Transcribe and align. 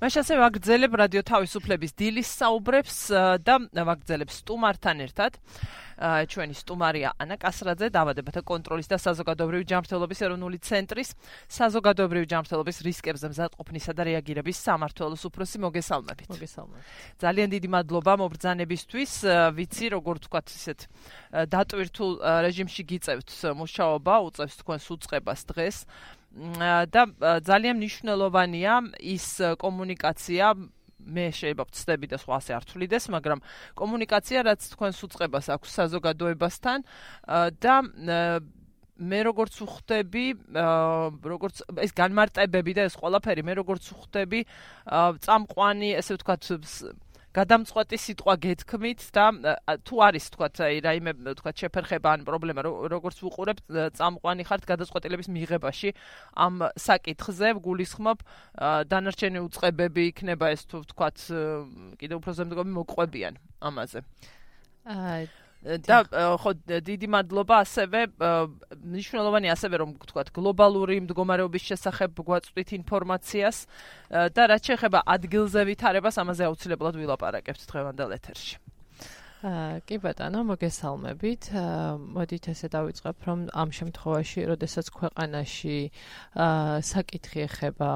მაშინ 0.00 0.22
ასე 0.24 0.34
ვაგრძელებ 0.40 0.94
რადიო 0.96 1.22
თავისუფლების 1.28 1.92
დილის 1.92 2.28
საუბრებს 2.40 2.96
და 3.44 3.56
ვაგრძელებ 3.84 4.30
სტუმართან 4.32 4.96
ერთად. 5.04 5.36
ჩვენი 6.00 6.56
სტუმარია 6.56 7.12
ანა 7.20 7.36
კასრაძე, 7.36 7.92
დავადებათა 7.92 8.40
კონტროლის 8.40 8.88
და 8.88 8.96
საზოგადოებრივი 8.96 9.64
ჯანმრთელობის 9.68 10.22
ეროვნული 10.24 10.58
ცენტრის 10.64 11.12
საზოგადოებრივი 11.52 12.26
ჯანმრთელობის 12.32 12.76
რისკებზე 12.88 13.26
მზადყოფნისა 13.28 13.92
და 13.92 14.02
რეაგირების 14.08 14.56
სამართლოს 14.64 15.22
უფროსი 15.28 15.60
მოგესალმებით. 15.60 16.28
მოგესალმებით. 16.32 16.84
ძალიან 17.20 17.48
დიდი 17.52 17.68
მადლობა 17.68 18.12
მობრძანებისთვის. 18.16 19.12
ვიცი, 19.52 19.86
როგორ 20.00 20.14
თქვათ, 20.24 20.46
ისეთ 20.56 20.80
დატვირთულ 21.52 22.12
რეჟიმში 22.48 22.82
გიწევთ 22.88 23.28
მუშაობა, 23.60 24.14
უწევს 24.24 24.54
თქვენს 24.64 24.84
უწყებას 24.96 25.40
დღეს. 25.52 25.76
და 26.30 27.02
ძალიან 27.42 27.76
მნიშვნელოვანია 27.80 28.74
ის 29.00 29.26
კომუნიკაცია. 29.58 30.46
მე 31.00 31.32
შეიძლება 31.32 31.64
ვწდები 31.64 32.06
და 32.12 32.16
სხვა 32.20 32.34
ასე 32.38 32.52
არ 32.60 32.64
თვლიდეს, 32.68 33.04
მაგრამ 33.08 33.40
კომუნიკაცია 33.72 34.38
რაც 34.44 34.60
თქვენს 34.76 34.98
უწყებას 35.08 35.46
აქვს 35.56 35.70
საზოგადოებასთან 35.80 36.78
და 37.56 37.74
მე 39.00 39.20
როგორც 39.24 39.54
ვხვდები, 39.64 40.24
როგორც 41.24 41.64
ეს 41.80 41.92
განმარტებები 41.96 42.72
და 42.76 42.84
ეს 42.84 42.94
ყველაფერი 43.00 43.42
მე 43.48 43.54
როგორც 43.64 43.88
ვხვდები, 43.96 44.40
წამყვანი, 45.24 45.90
ესე 45.96 46.20
ვთქვათ, 46.20 46.42
გადამწყვეტი 47.36 47.98
სიტყვა 48.04 48.34
გეთქმით 48.44 49.04
და 49.14 49.24
თუ 49.86 50.00
არის 50.06 50.24
თქვათ 50.34 50.62
აი 50.66 50.80
რაიმე 50.86 51.12
თქვათ 51.38 51.62
შეფერხება 51.62 52.14
ან 52.18 52.24
პრობლემა 52.26 52.64
როგორც 52.90 53.22
ვუყურებ 53.22 53.58
წამყვანი 53.98 54.46
ხართ 54.50 54.66
გადაწყვეტილების 54.70 55.28
მიღებაში 55.30 55.94
ამ 56.46 56.64
საკითხზე 56.74 57.52
გულისხმობ 57.66 58.18
დანარჩენი 58.90 59.44
უწყებები 59.46 60.02
იქნება 60.10 60.50
ეს 60.56 60.66
თუ 60.66 60.82
თქვათ 60.90 61.18
კიდე 62.02 62.14
უფრო 62.18 62.30
ზემდგომი 62.40 62.72
მოყვებიან 62.80 63.38
ამაზე. 63.70 64.02
აა 64.90 65.49
და 65.60 65.96
ხო 66.40 66.52
დიდი 66.80 67.08
მადლობა 67.12 67.60
ასევე 67.64 68.00
მნიშვნელოვანი 68.16 69.52
ასევე 69.52 69.80
რომ 69.84 69.90
ვთქვათ 70.00 70.32
გლობალური 70.32 70.96
მდგომარეობის 71.04 71.66
შესახებ 71.68 72.16
გვაწვდით 72.16 72.72
ინფორმაციას 72.80 73.56
და 74.08 74.42
რაც 74.56 74.72
შეეხება 74.72 75.04
ადგილზე 75.04 75.60
ვითარებას 75.68 76.16
ამაზე 76.24 76.48
აუცილებლად 76.48 76.96
ვილაპარაკებთ 76.96 77.68
დღევანდელ 77.68 78.16
ეთერში. 78.16 78.56
კი 79.40 79.96
ბატონო, 80.04 80.42
მოგესალმებით. 80.44 81.46
მოდით 82.12 82.48
ესე 82.52 82.68
დავიწყებ, 82.74 83.16
რომ 83.24 83.44
ამ 83.56 83.72
შემთხვევაში, 83.72 84.44
როდესაც 84.52 84.90
ქვეყანაში 84.92 85.76
საკითხი 86.84 87.40
ეხება 87.48 87.90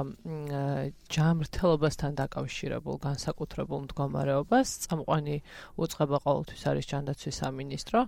ჯანმრთელობასთან 1.16 2.16
დაკავშირებულ 2.20 2.96
განსაკუთრებულ 3.04 3.84
მდგომარეობას, 3.84 4.68
წამყვანი 4.88 5.36
უწყება 5.76 6.16
ყოველთვის 6.24 6.62
არის 6.72 6.84
ჯანდაცვის 6.92 7.40
სამინისტრო 7.44 8.00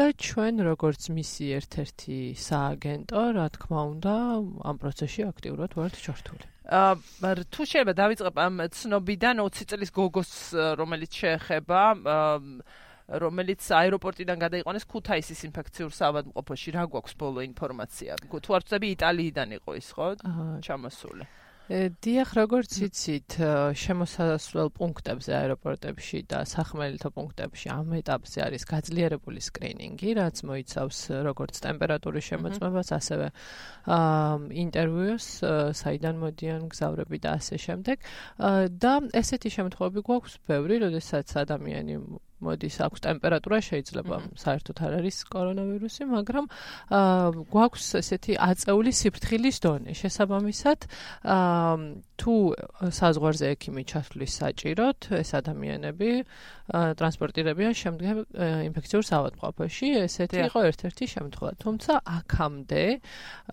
და 0.00 0.04
ჩვენ 0.16 0.54
როგორც 0.72 1.12
მისი 1.12 1.44
ერთ-ერთი 1.60 2.20
სააგენტო, 2.48 3.22
რა 3.36 3.46
თქმა 3.52 3.80
უნდა, 3.92 4.14
ამ 4.64 4.76
პროცესში 4.80 5.28
აქტიურად 5.28 5.76
ვართ 5.76 5.94
ჩართული. 6.08 6.57
აა 6.68 7.44
თუ 7.48 7.64
შეიძლება 7.64 7.92
დავიწყებ 7.96 8.36
ამ 8.44 8.54
ცნობიდან 8.76 9.40
20 9.40 9.68
წლის 9.72 9.90
გოგოს 9.98 10.32
რომელიც 10.76 11.12
შეეხება 11.16 11.80
რომელიც 13.24 13.60
აეროპორტიდან 13.72 14.36
გადაიყვანეს 14.44 14.84
ქუთაისის 14.84 15.40
ინფექციურ 15.48 15.92
საავადმყოფოში. 15.96 16.68
რა 16.76 16.84
გვაქვს 16.92 17.14
ბოლო 17.16 17.40
ინფორმაცია? 17.48 18.12
თუ 18.28 18.50
არ 18.52 18.62
ვწები 18.68 18.88
იტალიიდან 19.00 19.48
იყო 19.64 19.70
ის 19.80 19.88
ხო? 19.96 20.08
ჩამოსული 20.60 21.24
დიახ, 21.68 22.30
როგორც 22.32 22.72
იცით, 22.80 23.34
შემოსასვლელ 23.76 24.70
პუნქტებზე 24.72 25.32
აეროპორტებში 25.36 26.22
და 26.24 26.38
სახმელეთო 26.48 27.10
პუნქტებში 27.12 27.68
ამ 27.68 27.92
ეტაპზე 27.98 28.40
არის 28.40 28.64
გაძლიერებული 28.70 29.40
სკრინინგი, 29.44 30.14
რაც 30.16 30.40
მოიცავს 30.48 31.00
როგორც 31.28 31.60
ტემპერატურის 31.68 32.28
შემოწმებას, 32.32 32.88
ასევე 32.96 33.28
ინტერვიუს, 34.64 35.26
საიდან 35.76 36.16
მოდიან 36.24 36.72
გზავრები 36.72 37.20
და 37.20 37.36
ასე 37.36 37.60
შემდეგ. 37.60 37.96
და 38.80 38.94
ესეთი 39.12 39.52
შემთხვევები 39.52 40.00
გვაქვს 40.08 40.40
ბევრი, 40.48 40.80
როდესაც 40.88 41.36
ადამიანი 41.36 42.00
მოდის 42.44 42.76
აქვს 42.86 43.02
ტემპერატურა 43.04 43.58
შეიძლება 43.66 44.16
საერთოდ 44.38 44.82
არ 44.86 44.92
არის 44.98 45.16
კორონავირუსი, 45.34 46.02
მაგრამ 46.12 46.44
აა 46.98 47.44
გვაქვს 47.50 47.86
ესეთი 48.00 48.32
აწეული 48.38 48.92
სიფრთხილის 48.94 49.56
დონე. 49.64 49.92
შესაბამისად, 49.98 50.86
აა 51.34 51.74
თუ 52.18 52.34
საზღვარზე 52.98 53.46
ექიმი 53.54 53.82
ჩასვლის 53.90 54.32
საჭიროთ, 54.38 55.00
ეს 55.18 55.30
ადამიანები 55.38 56.10
ტრანსპორტირებიან 56.98 57.74
შემდეგ 57.82 58.14
ინფექციურ 58.70 59.04
საავადმყოფოში. 59.10 59.86
ესეთი 60.06 60.38
იყო 60.46 60.60
ერთ-ერთი 60.70 61.04
შემთხვევა. 61.14 61.52
თუმცა 61.62 61.92
აქამდე 62.18 62.84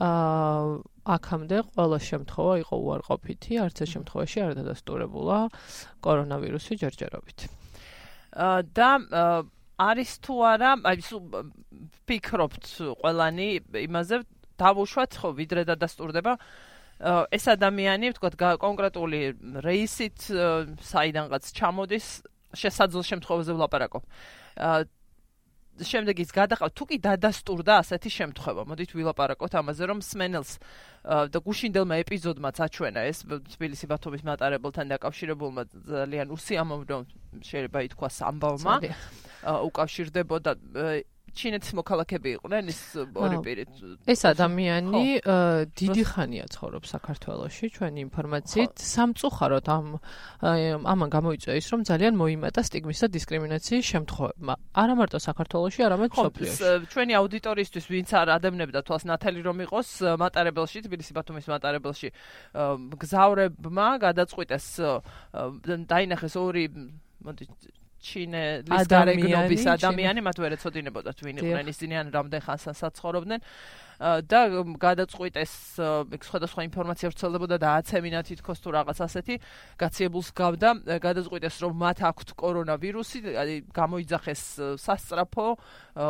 აა 0.02 0.94
აქამდე 1.06 1.58
ყველა 1.74 2.00
შემთხვევა 2.02 2.54
იყო 2.66 2.76
უარყოფითი, 2.86 3.60
არც 3.66 3.78
ერთ 3.86 3.92
შემთხვევაში 3.94 4.40
არ 4.46 4.58
დადასტურებულა 4.60 5.38
კორონავირუსი 6.02 6.82
ჯერჯერობით. 6.82 7.65
და 8.36 8.90
არის 9.76 10.12
თუ 10.24 10.36
არა, 10.52 10.72
აი 10.88 11.00
ფიქრობთ 12.08 12.66
ყველანი 13.02 13.48
იმაზე 13.82 14.22
დავუშვათ 14.60 15.12
ხო 15.20 15.30
ვიდრე 15.36 15.62
დადასტურდება 15.68 16.34
ეს 17.36 17.46
ადამიანი 17.52 18.12
ვთქვათ 18.14 18.36
კონკრეტული 18.62 19.22
რეისით 19.66 20.28
საიდანღაც 20.80 21.44
ჩამოდის 21.60 22.08
შესაძლო 22.56 23.04
შემთხვევაზე 23.04 23.52
ვლაპარაკობ. 23.58 24.04
შემდეგ 25.84 26.20
ის 26.24 26.32
გადაყავ 26.32 26.70
თუ 26.72 26.84
კი 26.88 26.98
დადასტურდა 27.04 27.74
ასეთი 27.84 28.10
შემთხვევა 28.16 28.64
მოდით 28.70 28.92
ვილაპარაკოთ 28.96 29.54
ამაზე 29.60 29.84
რომ 29.92 30.00
სმენელს 30.08 30.52
და 31.36 31.40
გუშინდელმა 31.44 31.96
ეპიზოდმაც 32.04 32.56
აჩვენა 32.66 33.02
ეს 33.12 33.18
თბილისი 33.28 33.86
ბათუმის 33.92 34.24
მატარებელთან 34.24 34.86
დაკავშირებულმა 34.96 35.64
ძალიან 35.92 36.28
უსიამოვნო 36.32 36.98
შეიძლება 37.44 37.80
ითქვას 37.92 38.16
ამბავმა 38.24 38.76
უკავშირდებოდა 39.68 40.52
ჩინეთის 41.36 41.72
მოქალაქეები 41.76 42.30
იყვნენ 42.40 42.64
ეს 42.72 42.82
ორი 43.12 43.38
პირი. 43.44 43.64
ეს 44.08 44.22
ადამიანი 44.24 45.04
დიდი 45.76 46.04
ხანია 46.08 46.46
ცხოვრობს 46.48 46.88
საქართველოში, 46.96 47.66
ჩვენი 47.76 48.00
ინფორმაციით, 48.08 48.74
სამწუხაროდ 48.80 49.68
ამ 49.68 49.88
ამან 50.96 51.10
გამოიწვია 51.12 51.54
ის, 51.60 51.68
რომ 51.76 51.82
ძალიან 51.86 52.14
მოიმატა 52.16 52.62
სტიგმის 52.64 53.00
და 53.04 53.08
დისკრიმინაციის 53.16 53.86
შემთხვევებმა. 53.94 54.54
არა 54.74 54.94
მარტო 54.96 55.20
საქართველოში, 55.20 55.80
არამედ 55.86 56.12
სოფლიოში. 56.16 56.64
ჩვენი 56.90 57.14
აუდიტორიისთვის, 57.20 57.86
ვინც 57.92 58.10
არ 58.16 58.28
ადევნებდა 58.40 58.80
თვალს 58.88 59.04
ნათელი 59.06 59.42
რომ 59.44 59.58
იყოს 59.68 59.90
მატარებელში, 60.16 60.78
თბილისი 60.88 61.12
ბათუმის 61.14 61.46
მატარებელში, 61.52 62.08
გზავრებმა 62.96 63.88
გადაწყვიტეს 64.00 64.66
დაინახეს 65.92 66.36
ორი 66.40 66.66
მოდი 67.26 67.46
ჩინელის 68.06 68.86
გარეგნობის 68.92 69.64
ადამიანი 69.76 70.22
მათ 70.28 70.38
ვერ 70.44 70.52
ეცოდინებოდათ 70.58 71.18
ვინ 71.26 71.36
იყვნენ 71.42 71.68
ისინი 71.74 71.94
ან 72.02 72.08
რამდენ 72.14 72.42
ხანს 72.46 72.64
საცხოვრობდნენ. 72.82 73.42
და 73.96 74.40
გადაწყვიტეს 74.76 75.54
სხვადასხვა 76.28 76.62
ინფორმაცია 76.68 77.08
ვრცელდებოდა 77.16 77.58
და 77.64 77.68
აცემინა 77.80 78.20
თითქოს 78.28 78.60
თუ 78.60 78.70
რაღაც 78.76 78.98
ასეთი 79.08 79.36
გაციებულს 79.80 80.30
გავდა. 80.36 80.70
გადაწყვიტეს 81.00 81.56
რომ 81.64 81.74
მათ 81.80 81.98
აქვთ 82.04 82.30
კორონავირუსი 82.36 83.20
გამოიძახეს 83.72 84.42
სასწრაფო 84.84 85.48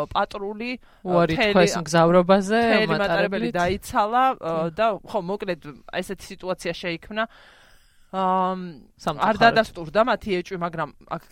პატრული 0.10 0.72
თელი 1.06 1.68
გზავრობაზე 1.86 2.62
მატარებელი 2.90 3.50
დაიცალა 3.54 4.24
და 4.74 4.88
ხო 5.06 5.20
მოკლედ 5.30 5.62
ესეთი 5.94 6.26
სიტუაცია 6.26 6.74
შეიქმნა. 6.74 7.24
არ 8.16 9.36
დადასტურდა 9.46 10.02
მათი 10.10 10.30
ეჭვი 10.42 10.58
მაგრამ 10.58 10.90
აქ 11.06 11.24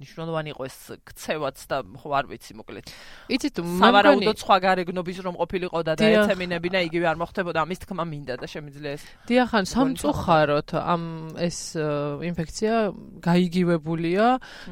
ნიშნულოვანი 0.00 0.48
იყო 0.56 0.62
ეს 0.64 0.78
ქცევაც 1.04 1.58
და 1.68 1.76
ხო 2.00 2.08
არ 2.16 2.24
ვიცი 2.32 2.52
მოკლედ. 2.56 2.84
იცით 3.28 3.56
მეგონი 3.60 4.26
სხვა 4.40 4.56
გარეგნობის 4.64 5.18
რომ 5.20 5.34
ყოფილიყო 5.36 5.78
და 5.84 5.92
დაეცემინებინა 6.00 6.78
იგივე 6.88 7.06
არ 7.12 7.18
მოხდებოდა 7.20 7.58
ამის 7.68 7.78
თქმა 7.84 8.04
მინდა 8.08 8.34
და 8.40 8.46
შემიძლია 8.48 8.90
ეს. 8.96 9.02
დიახან 9.28 9.64
სამწუხაროდ 9.68 10.68
ამ 10.80 11.02
ეს 11.36 11.58
ინფექცია 12.24 12.74
გაიგივებულია 13.20 14.26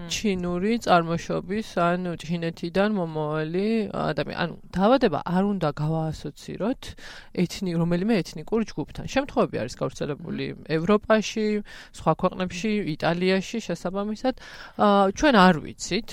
ჩინური 0.09 0.73
წარმოშობის 0.89 1.69
ან 1.77 2.01
ჩინეთიდან 2.17 2.91
მომავალი 2.97 3.69
ადამიანი. 3.93 4.39
ანუ 4.39 4.55
დაავადება 4.73 5.19
არ 5.29 5.45
უნდა 5.53 5.69
გავაასოციროთ 5.77 6.83
ეთნი 7.37 7.71
რომელიმე 7.77 8.15
ეთნიკურ 8.23 8.61
ჯგუფთან. 8.71 9.05
შემთხვევები 9.13 9.57
არის 9.61 9.75
გავრცელებული 9.77 10.47
ევროპაში, 10.73 11.47
სხვა 11.93 12.13
ქვეყნებში, 12.23 12.73
იტალიაში 12.97 13.59
შესაბამისად. 13.69 14.35
აა 14.79 15.18
ჩვენ 15.19 15.35
არ 15.35 15.57
ვიცით 15.59 16.13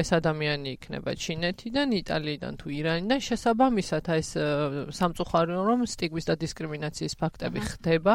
ეს 0.00 0.10
ადამიანი 0.16 0.70
იქნება 0.74 1.12
ჩინეთიდან, 1.20 1.90
იტალიიდან 2.00 2.54
თუ 2.62 2.70
ირანიდან, 2.72 3.20
შესაბამისად 3.28 4.06
ეს 4.14 4.30
სამწუხარო 4.98 5.58
რომ 5.68 5.84
სტიგმის 5.84 6.28
და 6.30 6.36
დისკრიმინაციის 6.40 7.14
ფაქტები 7.20 7.60
ხდება 7.68 8.14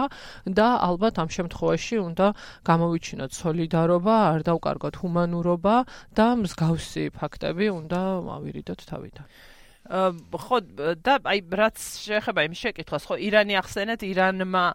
და 0.58 0.68
ალბათ 0.90 1.22
ამ 1.22 1.30
შემთხვევაში 1.38 2.02
უნდა 2.02 2.28
გამოვიჩინოთ 2.66 3.32
სოლიდარობა, 3.42 4.16
არ 4.34 4.42
დავკარგოთ 4.50 4.96
ჰუმანურობა 5.06 5.76
და 6.18 6.28
მსგავსი 6.42 7.04
ფაქტები 7.14 7.70
უნდა 7.78 8.02
ავირიდოთ 8.42 8.82
თავიდან. 8.90 9.30
ხო 9.88 10.58
და 11.00 11.16
აი 11.24 11.40
რაც 11.48 11.80
შეეხება 11.80 12.44
იმ 12.48 12.56
შეკითხვას 12.60 13.08
ხო 13.08 13.16
ირანი 13.24 13.56
ახსენეთ 13.56 14.04
ირანმა 14.04 14.66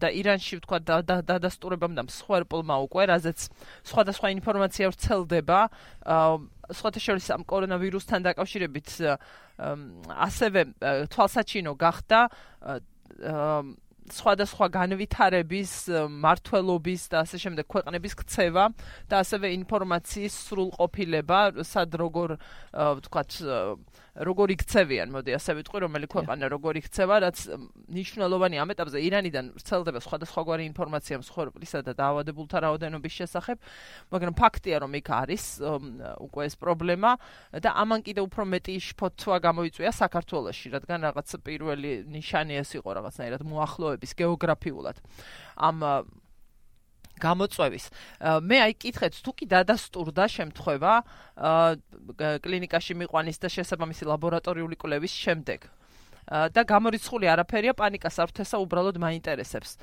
და 0.00 0.08
ირანში 0.08 0.60
ვთქვა 0.60 0.78
დადასტურებამ 1.28 1.92
და 1.92 2.06
მსხვერპლმა 2.08 2.76
უკვე 2.88 3.04
რაზეც 3.12 3.52
სხვადასხვა 3.84 4.28
ინფორმაცია 4.40 4.88
ვრცელდება 4.88 5.60
სხვათა 6.72 7.00
შორის 7.04 7.26
ამ 7.36 7.42
კორონავირუსთან 7.44 8.20
დაკავშირებით 8.32 8.88
ასევე 9.60 10.60
თვალსაჩინო 11.12 11.72
გახდა 11.76 12.20
სხვადასხვა 14.12 14.66
განვითარების, 14.70 15.72
მართლობის 16.22 17.02
და 17.10 17.22
ასე 17.26 17.38
შემდეგ 17.42 17.66
ქვეყნების 17.66 18.14
ქცევა 18.22 18.64
და 19.10 19.22
ასევე 19.22 19.50
ინფორმაციის 19.66 20.34
სრულყოფილება, 20.46 21.40
სად 21.66 21.90
როგორ 21.98 22.36
ვთქვათ 22.70 23.30
როგორ 24.16 24.52
იქცევიან, 24.56 25.12
მოდი 25.12 25.34
ასე 25.36 25.54
ვიტყვი, 25.60 25.78
რომელი 25.84 26.06
ქვეყანა 26.08 26.48
როგორ 26.48 26.80
იქცევა, 26.80 27.16
რაც 27.26 27.38
ნიშნულოვანი 27.92 28.56
ამ 28.62 28.72
ეტაპზე 28.72 28.98
ირანიდან 29.04 29.44
ვრცელდება 29.56 30.00
სხვადასხვაგვარი 30.00 30.64
ინფორმაცია 30.72 31.16
მსხვერპლისა 31.20 31.78
და 31.84 31.92
დაავადებულთა 32.00 32.58
რაოდენობის 32.64 33.12
შესახებ, 33.20 33.56
მაგრამ 34.08 34.34
ფაქტია, 34.40 34.76
რომ 34.80 34.92
იქ 34.96 35.08
არის 35.20 35.44
უკვე 36.24 36.42
ეს 36.48 36.54
პრობლემა 36.56 37.10
და 37.60 37.70
ამან 37.76 38.00
კიდე 38.08 38.20
უფრო 38.24 38.42
მეტი 38.56 38.74
შფოთვა 38.88 39.36
გამოიწვია 39.44 39.90
საქართველოში, 39.92 40.66
რადგან 40.80 40.98
რაღაც 41.12 41.28
პირველი 41.44 41.92
ნიშანი 42.08 42.56
ეს 42.56 42.72
იყო 42.80 42.90
რაღაცნაირად 42.96 43.42
მოახლოების 43.44 44.12
გეოგრაფიულად. 44.16 44.96
ამ 45.60 45.76
გამოწვევის. 47.20 47.84
მე 48.44 48.56
აი 48.66 48.72
კითხეთ 48.76 49.14
თუ 49.24 49.32
კი 49.36 49.46
დადასტურდა 49.52 50.24
შემთხვევა 50.36 50.94
კლინიკაში 52.44 52.94
მიყვანის 53.00 53.40
და 53.40 53.48
შესაბამისი 53.56 54.04
ლაბორატორიული 54.10 54.76
კვლევის 54.76 55.14
შემდეგ. 55.24 55.60
და 56.26 56.62
გამორიცხული 56.66 57.26
არაფერია, 57.30 57.72
პანიკას 57.78 58.18
არ 58.18 58.28
ვთესა, 58.34 58.58
უბრალოდ 58.58 58.96
მაინტერესებს. 58.98 59.78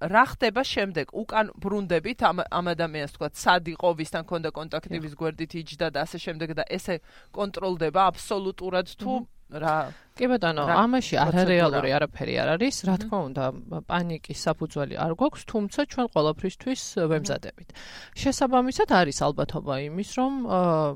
რა 0.00 0.24
ხდება 0.32 0.64
შემდეგ? 0.64 1.12
უკან 1.12 1.52
ბრუნდებით 1.60 2.24
ამ 2.24 2.40
ამ 2.48 2.66
ადამიანს 2.72 3.12
თქვა, 3.12 3.28
სად 3.36 3.68
იყო, 3.76 3.88
ვისთან 4.00 4.24
ქონდა 4.24 4.48
კონტაქტი, 4.48 4.96
ვის 5.04 5.14
გვერდით 5.20 5.52
იჯდა 5.60 5.92
და 5.92 6.08
ასე 6.08 6.18
შემდეგ 6.24 6.56
და 6.56 6.64
ესე 6.72 7.04
კონტროლდება 7.36 8.00
აბსოლუტურად 8.08 8.96
თუ 8.96 9.28
რა 9.48 9.74
კი 10.18 10.26
ბატონო, 10.28 10.64
ამაში 10.68 11.16
არარეალური 11.22 11.92
არაფერი 11.94 12.34
არ 12.42 12.48
არის, 12.58 12.76
რა 12.84 12.94
თქმა 13.00 13.18
უნდა, 13.28 13.44
პანიკის 13.88 14.38
საფუძველი 14.44 14.98
არ 14.98 15.12
გვაქვს, 15.14 15.42
თუმცა 15.48 15.80
ჩვენ 15.94 16.06
ყოველფრისთვის 16.12 16.82
ვემზადებით. 17.12 17.68
შესაბამისად 18.18 18.88
არის 18.98 19.18
ალბათობა 19.24 19.74
იმის, 19.88 20.10
რომ 20.18 20.32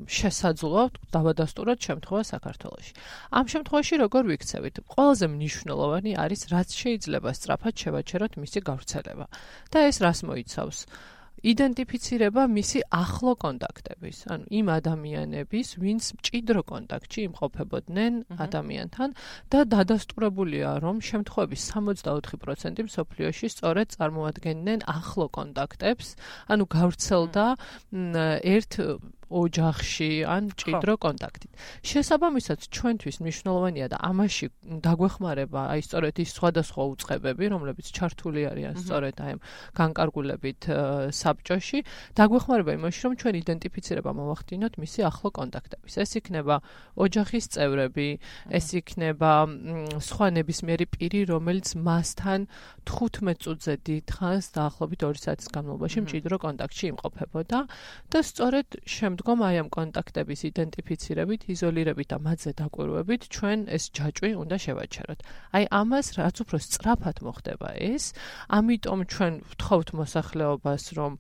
შესაძლოა 0.04 0.84
დავადასტუროთ 1.16 1.78
შემთხვევა 1.87 2.22
საქართველოში. 2.34 2.93
ამ 3.31 3.44
შემთხვევაში 3.52 3.94
როგორ 4.04 4.22
ვიქცევით? 4.32 4.75
ყველაზე 4.90 5.26
მნიშვნელოვანი 5.32 6.12
არის, 6.19 6.40
რაც 6.52 6.69
შეიძლება 6.82 7.31
სწრაფად 7.32 7.75
შევაჩეროთ 7.78 8.32
მისი 8.43 8.58
გავრცელება. 8.69 9.26
და 9.72 9.78
ეს 9.88 9.96
რას 10.02 10.19
მოიცავს? 10.28 10.78
იდენტიფიცირება 11.42 12.42
მისი 12.46 12.80
ახლო 12.94 13.32
კონტაქტების, 13.42 14.18
ანუ 14.32 14.44
იმ 14.58 14.66
ადამიანების, 14.78 15.68
ვინც 15.82 16.04
მჭიდრო 16.18 16.62
კონტაქტში 16.70 17.20
იმყოფებოდნენ 17.28 18.12
ადამიანთან 18.46 19.08
და 19.50 19.60
დადასტურებულია, 19.74 20.68
რომ 20.86 20.96
შემთხვევების 21.02 21.62
64% 21.74 22.86
მსოფლიოში 22.86 23.46
სწორედ 23.54 23.86
წარმოადგენდნენ 23.96 24.78
ახლო 24.86 25.26
კონტაქტებს, 25.38 26.06
ანუ 26.46 26.64
გავრცელდა 26.76 27.46
ერთ 28.54 28.72
ოჯახში 29.32 30.11
ან 30.29 30.52
ჭიდრო 30.52 30.94
კონტაქტით. 31.00 31.52
შესაბამისად, 31.82 32.58
ჩვენთვის 32.69 33.17
მნიშვნელოვანია 33.25 33.87
და 33.93 33.96
ამაში 34.05 34.46
დაგვეხმარება 34.84 35.61
აი 35.73 35.81
სწორედ 35.82 36.14
ის 36.20 36.31
სხვადასხვა 36.37 36.82
უწყებები, 36.93 37.44
რომლებიც 37.55 37.87
ჩართული 37.96 38.40
არიან 38.52 38.75
სწორედ 38.84 39.17
აი 39.25 39.32
განკარგულებით 39.73 40.61
საბჭოში, 41.17 41.79
დაგვეხმარება 42.12 42.70
იმაში, 42.76 43.00
რომ 43.08 43.12
ჩვენ 43.17 43.34
იდენტიფიცირება 43.43 44.11
მოვახდინოთ 44.12 44.73
მისი 44.82 45.00
ახლო 45.08 45.29
კონტაქტების. 45.32 45.93
ეს 46.02 46.11
იქნება 46.20 46.55
ოჯახის 47.00 47.44
წევრები, 47.56 48.08
ეს 48.52 48.67
იქნება 48.76 49.32
სხვა 50.02 50.26
ნებისმიერი 50.37 50.87
პირი, 50.93 51.20
რომელიც 51.32 51.69
მასთან 51.81 52.40
15 52.85 53.40
წუთზე 53.43 53.75
დიდხანს 53.87 54.44
დაახლოებით 54.56 55.00
2 55.08 55.23
საათის 55.25 55.49
განმავლობაში 55.55 55.99
მჭიდრო 56.05 56.37
კონტაქტში 56.43 56.85
იმყოფებოდა 56.93 57.58
და 58.12 58.19
სწორედ 58.20 58.67
შემდგომ 58.87 59.21
შემდგომ 59.22 59.42
აი 59.46 59.56
ამ 59.62 59.69
კონტაქტების 59.70 60.40
იდენტიფიცირებით, 60.50 61.42
იზოლირებით 61.54 62.08
და 62.10 62.16
მათზე 62.26 62.50
დაკვირვებით 62.58 63.22
ჩვენ 63.30 63.58
ეს 63.70 63.84
ჯაჭვი 63.94 64.30
უნდა 64.42 64.56
შევაჩეროთ. 64.64 65.20
აი 65.54 65.64
ამას 65.78 66.06
რაც 66.19 66.36
უფრო 66.42 66.58
სწრაფად 66.58 67.16
მოხდება 67.22 67.69
ეს, 67.86 68.04
ამიტომ 68.50 69.00
ჩვენ 69.14 69.32
ვთხოვთ 69.46 69.88
მოსახლეობას, 70.02 70.82
რომ 70.98 71.12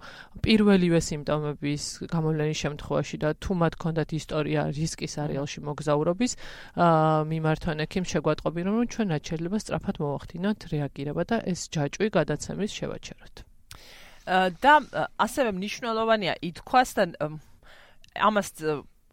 პირველივე 0.42 0.98
სიმპტომების 0.98 1.82
გამოვლენის 2.10 2.58
შემთხვევაში 2.58 3.16
და 3.22 3.30
თუ 3.38 3.52
მათ 3.62 3.74
ქონდათ 3.78 4.10
ისტორია 4.18 4.60
რისკის 4.74 5.14
არეალში 5.22 5.60
მოგზაურობის, 5.62 6.32
აა 6.74 7.22
მიმართონ 7.30 7.76
ექიმს 7.86 8.08
შეგვატყობინონ, 8.18 8.74
რომ 8.82 8.86
ჩვენ 8.90 9.06
რაც 9.14 9.22
შეიძლება 9.30 9.58
სწრაფად 9.62 9.96
მოვახდინოთ 10.02 10.58
რეაგირება 10.74 11.22
და 11.30 11.36
ეს 11.46 11.70
ჯაჭვი 11.70 12.10
გადაცემის 12.18 12.70
შევაჩეროთ. 12.82 13.34
და 14.62 14.74
ასევე 15.18 15.50
მნიშვნელოვანია 15.50 16.34
ითქვას 16.46 16.90
და 16.94 17.04
ამას 18.16 18.48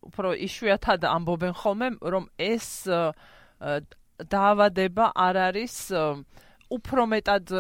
უფრო 0.10 0.34
იშვიათად 0.48 1.06
ამბობენ 1.08 1.54
ხოლმე 1.60 1.88
რომ 2.02 2.30
ეს 2.40 2.88
დაავადება 4.20 5.12
არ 5.16 5.36
არის 5.50 5.76
უფრო 6.70 7.02
მეტად 7.14 7.56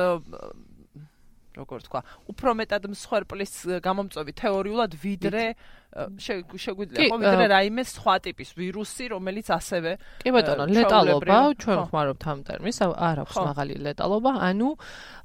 როგორ 1.59 1.83
თქვა, 1.87 2.01
უფრო 2.31 2.51
მეტად 2.59 2.83
მსხვერპლის 2.93 3.53
გამომწვევი. 3.83 4.31
თეორიულად 4.39 4.91
ვიდრე 5.01 5.43
შეგვიძლია 6.21 7.07
ხო 7.09 7.17
ვიდრე 7.19 7.45
რაიმე 7.51 7.83
სხვა 7.89 8.15
ტიპის 8.29 8.49
ვირუსი, 8.59 9.05
რომელიც 9.15 9.47
ასევე 9.57 9.91
კი 10.23 10.33
ბატონო, 10.35 10.67
ლეტალობა, 10.69 11.37
ჩვენ 11.63 11.79
ხმარობთ 11.89 12.23
ამ 12.29 12.39
ტერმინს, 12.47 12.79
არ 12.85 13.17
აქვს 13.25 13.37
მაღალი 13.49 13.75
ლეტალობა, 13.89 14.31
ანუ 14.49 14.69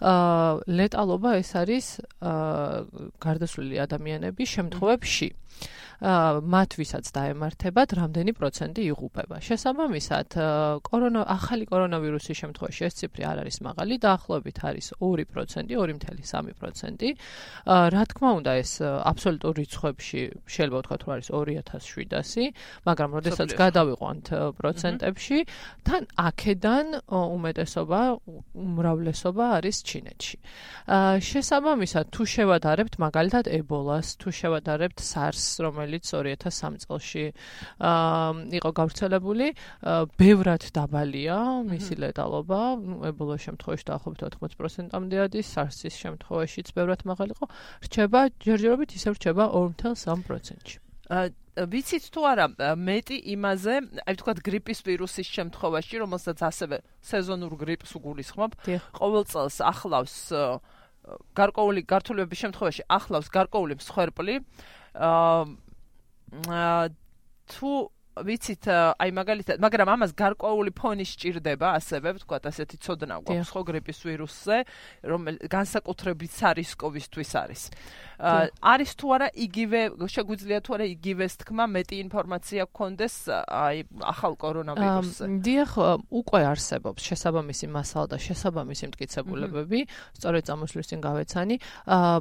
აა 0.01 0.51
ლეტალობა 0.81 1.31
ეს 1.45 1.51
არის 1.61 1.87
აა 2.19 2.83
გარდაცვლილი 3.21 3.77
ადამიანების 3.87 4.49
შემთხვევებში. 4.57 5.29
მათ 5.31 5.84
ვისაც 6.01 7.05
დაემართებათ, 7.15 7.89
რამდენი 7.95 8.33
პროცენტი 8.35 8.83
იღუპება. 8.91 9.37
შესაბამისად, 9.45 10.29
კორონა 10.83 11.23
ახალი 11.29 11.65
კორონავირუსის 11.71 12.37
შემთხვევაში 12.43 12.83
ეს 12.89 12.95
ციფრი 12.99 13.23
არ 13.25 13.37
არის 13.45 13.57
მაღალი, 13.63 13.95
დაახლოებით 14.01 14.59
არის 14.65 14.87
2%, 14.99 15.69
2.3%. 15.71 17.15
რა 17.95 18.03
თქმა 18.11 18.31
უნდა, 18.39 18.53
ეს 18.65 18.73
აბსოლუტურ 18.83 19.55
რიცხვებში 19.61 20.21
შეიძლება 20.49 20.79
ვთქვათ, 20.83 21.01
რომ 21.05 21.11
არის 21.15 21.29
2700, 21.31 22.53
მაგრამ 22.89 23.11
როდესაც 23.19 23.49
გადავიყვანთ 23.55 24.27
პროცენტებში, 24.59 25.39
თან 25.85 26.03
აქედან 26.15 26.87
უმეტესობა, 27.09 28.01
უმრავლესობა 28.55 29.45
არის 29.59 29.77
ჩინეთში. 29.85 30.37
შესაბამისად, 31.29 32.05
თუ 32.15 32.23
შევადარებთ 32.35 32.95
მაგალითად 33.05 33.45
ებოლას, 33.49 34.07
თუ 34.21 34.29
შევადარებთ 34.31 34.99
SARS-ს, 35.01 35.61
რომელიც 35.65 35.84
რომელიც 35.85 36.05
2003 36.09 36.81
წელში 36.85 37.25
იყო 38.59 38.71
გავრცელებული, 38.79 39.47
ბევრად 40.19 40.63
დაბალია 40.75 41.39
მისი 41.69 41.95
ლეტალობა, 42.01 42.61
ებოლოს 43.13 43.41
შემთხვევაში 43.47 43.85
დაახლოებით 43.91 44.23
80%-მდე 44.25 45.17
არის, 45.29 45.47
SARS-ის 45.55 45.95
შემთხვევაშიც 46.01 46.73
ბევრად 46.75 47.05
მაღალი 47.05 47.37
იყო, 47.37 47.47
რჩება 47.85 48.21
ჯერჯერობით 48.41 48.91
ისევ 48.99 49.13
რჩება 49.21 49.45
2.3%-ში. 49.53 50.77
აა 51.05 51.29
ვიცით 51.55 52.05
თუ 52.11 52.21
არა 52.27 52.47
მეტი 52.81 53.17
იმაზე, 53.31 53.75
აი 54.09 54.15
ვთქვათ 54.17 54.39
გრიპის 54.43 54.79
ვირუსის 54.89 55.29
შემთხვევაში, 55.37 56.01
რომელსაც 56.03 56.39
ასევე 56.43 56.77
სეზონურ 57.05 57.53
გრიპს 57.61 57.95
უგულისხმობ, 57.95 58.51
ყოველ 58.99 59.25
წელს 59.31 59.57
ახლავს 59.63 60.17
გარკვეული 61.37 61.85
გართულებების 61.85 62.43
შემთხვევაში 62.43 62.83
ახლავს 62.89 63.29
გარკვეული 63.29 63.77
მსხვერპლი. 63.79 64.35
აა 64.95 65.45
თუ 67.55 67.73
ვიცით, 68.15 68.69
აი 69.03 69.11
მაგალითად, 69.11 69.59
მაგრამ 69.59 69.89
ამას 69.91 70.13
გარკვეული 70.15 70.71
ფონი 70.71 71.03
სჭირდება, 71.03 71.75
ასევე 71.83 72.15
ვთქვათ, 72.15 72.47
ასეთი 72.47 72.77
ცოდნა 72.79 73.17
გვაქვს 73.27 73.51
ხო 73.51 73.63
გრიპის 73.67 73.99
ვირუსზე, 74.07 74.59
რომ 75.11 75.21
განსაკუთრებით 75.51 76.31
სარისკოვისთვის 76.39 77.31
არის. 77.43 77.63
არის 78.63 78.91
თუ 78.95 79.07
არა 79.19 79.29
იგივე, 79.35 79.81
შეგვიძლია 79.99 80.59
თუ 80.63 80.71
არა 80.79 80.87
იგივეს 80.95 81.35
თქმა 81.43 81.65
მეტი 81.75 81.97
ინფორმაცია 82.07 82.63
გქონდეს 82.71 83.15
აი 83.51 83.77
ახალ 83.99 84.33
კორონავირუსზე? 84.39 85.25
დიახ, 85.43 85.73
უკვე 86.15 86.41
არსებობს 86.55 87.03
შესაბამისი 87.03 87.67
მასალა 87.67 88.07
და 88.15 88.19
შესაბამისი 88.23 88.85
მტკიცებულებები, 88.95 89.81
სწორედ 90.15 90.43
წამოსვლის 90.47 90.87
წინ 90.87 91.01
გავეცანი. 91.03 91.57
აა 91.91 92.17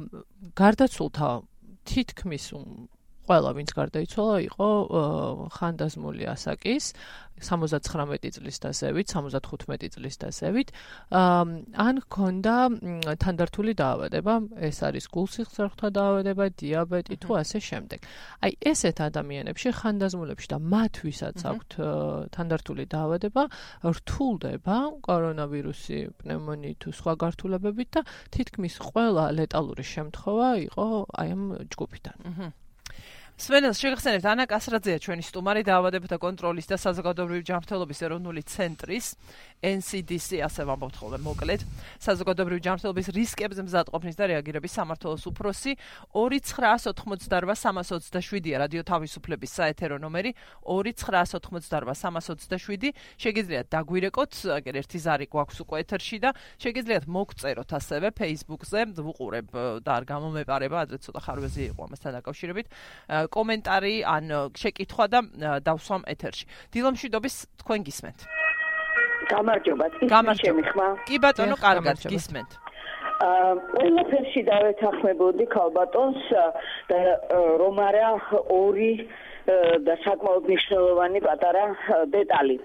გარდაცულთა 0.58 1.28
თითქმის 1.84 2.44
ყველა 3.24 3.50
ვინც 3.56 3.70
გარდაიცვალა 3.78 4.38
იყო 4.48 4.68
ხანდაზმული 5.56 6.24
ასაკის 6.34 6.94
79 7.40 8.30
წლის 8.38 8.58
დასევით, 8.62 9.10
75 9.10 9.90
წლის 9.90 10.16
დასევით. 10.22 10.70
ან 11.10 11.94
ჰქონდა 12.04 12.54
თანდართული 13.18 13.74
დაავადება, 13.74 14.34
ეს 14.62 14.78
არის 14.86 15.04
გულსიხსრხთა 15.10 15.88
დაავადება, 15.98 16.44
დიაბეტი 16.54 17.16
თუ 17.18 17.30
ასე 17.42 17.58
შემდეგ. 17.58 18.00
აი 18.44 18.52
ესეთ 18.70 18.98
ადამიანებში 19.10 19.68
ხანდაზმულებში 19.82 20.48
და 20.54 20.58
მათ 20.62 20.94
ვისაც 21.04 21.38
აქვთ 21.42 21.70
თანდართული 22.38 22.84
დაავადება, 22.86 23.42
რთულდება 23.82 24.76
კორონავირუსი, 25.02 25.98
პნევმონიით 26.22 26.78
თუ 26.86 26.90
სხვა 26.94 27.12
გართულებებით 27.18 27.88
და 27.98 28.00
თითქმის 28.30 28.74
ყველა 28.78 29.24
ლეტალური 29.34 29.82
შემთხვევა 29.82 30.50
იყო 30.70 30.86
აი 31.18 31.28
ამ 31.34 31.42
ჯგუფიდან. 31.66 32.18
აჰა 32.30 32.48
სვენელს 33.34 33.80
შეგახსენებთ 33.82 34.26
ანა 34.30 34.44
კასრაძეა 34.46 35.00
ჩვენი 35.02 35.24
სტუმარი 35.26 35.62
დაავადებათა 35.66 36.18
კონტროლის 36.22 36.68
და 36.70 36.76
საზოგადოებრივი 36.78 37.46
ჯანმრთელობის 37.48 38.02
ეროვნული 38.06 38.42
ცენტრის 38.46 39.08
NCDC 39.64 40.44
ასე 40.44 40.68
ვამბობთ 40.68 41.00
ხოლმე 41.00 41.24
მოკლედ 41.24 41.64
საზოგადოებრივი 42.04 42.60
ჯანმრთელობის 42.66 43.08
რისკებზე 43.16 43.62
მზადყოფნის 43.64 44.16
და 44.20 44.24
რეაგირების 44.30 44.72
სამართლოს 44.78 45.24
უფროსი 45.30 45.72
2988327-ია 46.12 48.56
რადიო 48.64 48.82
თავისუფლების 48.84 49.50
საეთერო 49.58 49.96
ნომერი 50.04 50.30
2988327 50.68 52.92
შეგიძლიათ 53.24 53.66
დაგვირეკოთ 53.72 54.32
აგერ 54.58 54.74
ერთი 54.84 54.98
ზარი 55.00 55.26
გვაქვს 55.32 55.58
უკვე 55.64 55.76
ეთერში 55.84 56.16
და 56.24 56.30
შეგიძლიათ 56.60 57.04
მოგწეროთ 57.08 57.70
ასევე 57.80 58.08
Facebook-ზე 58.20 58.80
ვუყურებ 59.00 59.48
და 59.80 59.90
არ 59.96 60.04
გამომეპარება 60.12 60.76
ადრე 60.84 61.00
ცოტა 61.00 61.20
ხარვეზი 61.24 61.62
იყო 61.72 61.80
ამასთან 61.88 62.12
დაკავშირებით 62.20 62.66
კომენტარი 63.32 64.04
ან 64.04 64.44
შეკითხვა 64.58 65.06
და 65.12 65.20
დავსვამ 65.64 66.06
ეთერში. 66.14 66.48
დილომშვიდობის 66.74 67.36
თქვენ 67.62 67.86
გისმენთ. 67.88 68.26
გამარჯობა. 69.32 69.84
გამარჯობა 70.14 70.62
ხმა. 70.70 70.88
კი 71.08 71.16
ბატონო, 71.24 71.56
კარგად 71.66 71.96
გისმენთ. 72.12 72.50
აა 73.24 73.52
ყველაფერში 73.74 74.40
დავეთანხმებოდი 74.48 75.44
ქალბატონს 75.54 76.24
და 76.90 76.98
რომ 77.60 77.78
არა 77.88 78.08
ორი 78.50 78.92
და 79.84 79.94
საკმაოდ 80.00 80.46
მნიშვნელოვანი 80.48 81.20
პატარა 81.20 81.64
დეტალი. 82.12 82.56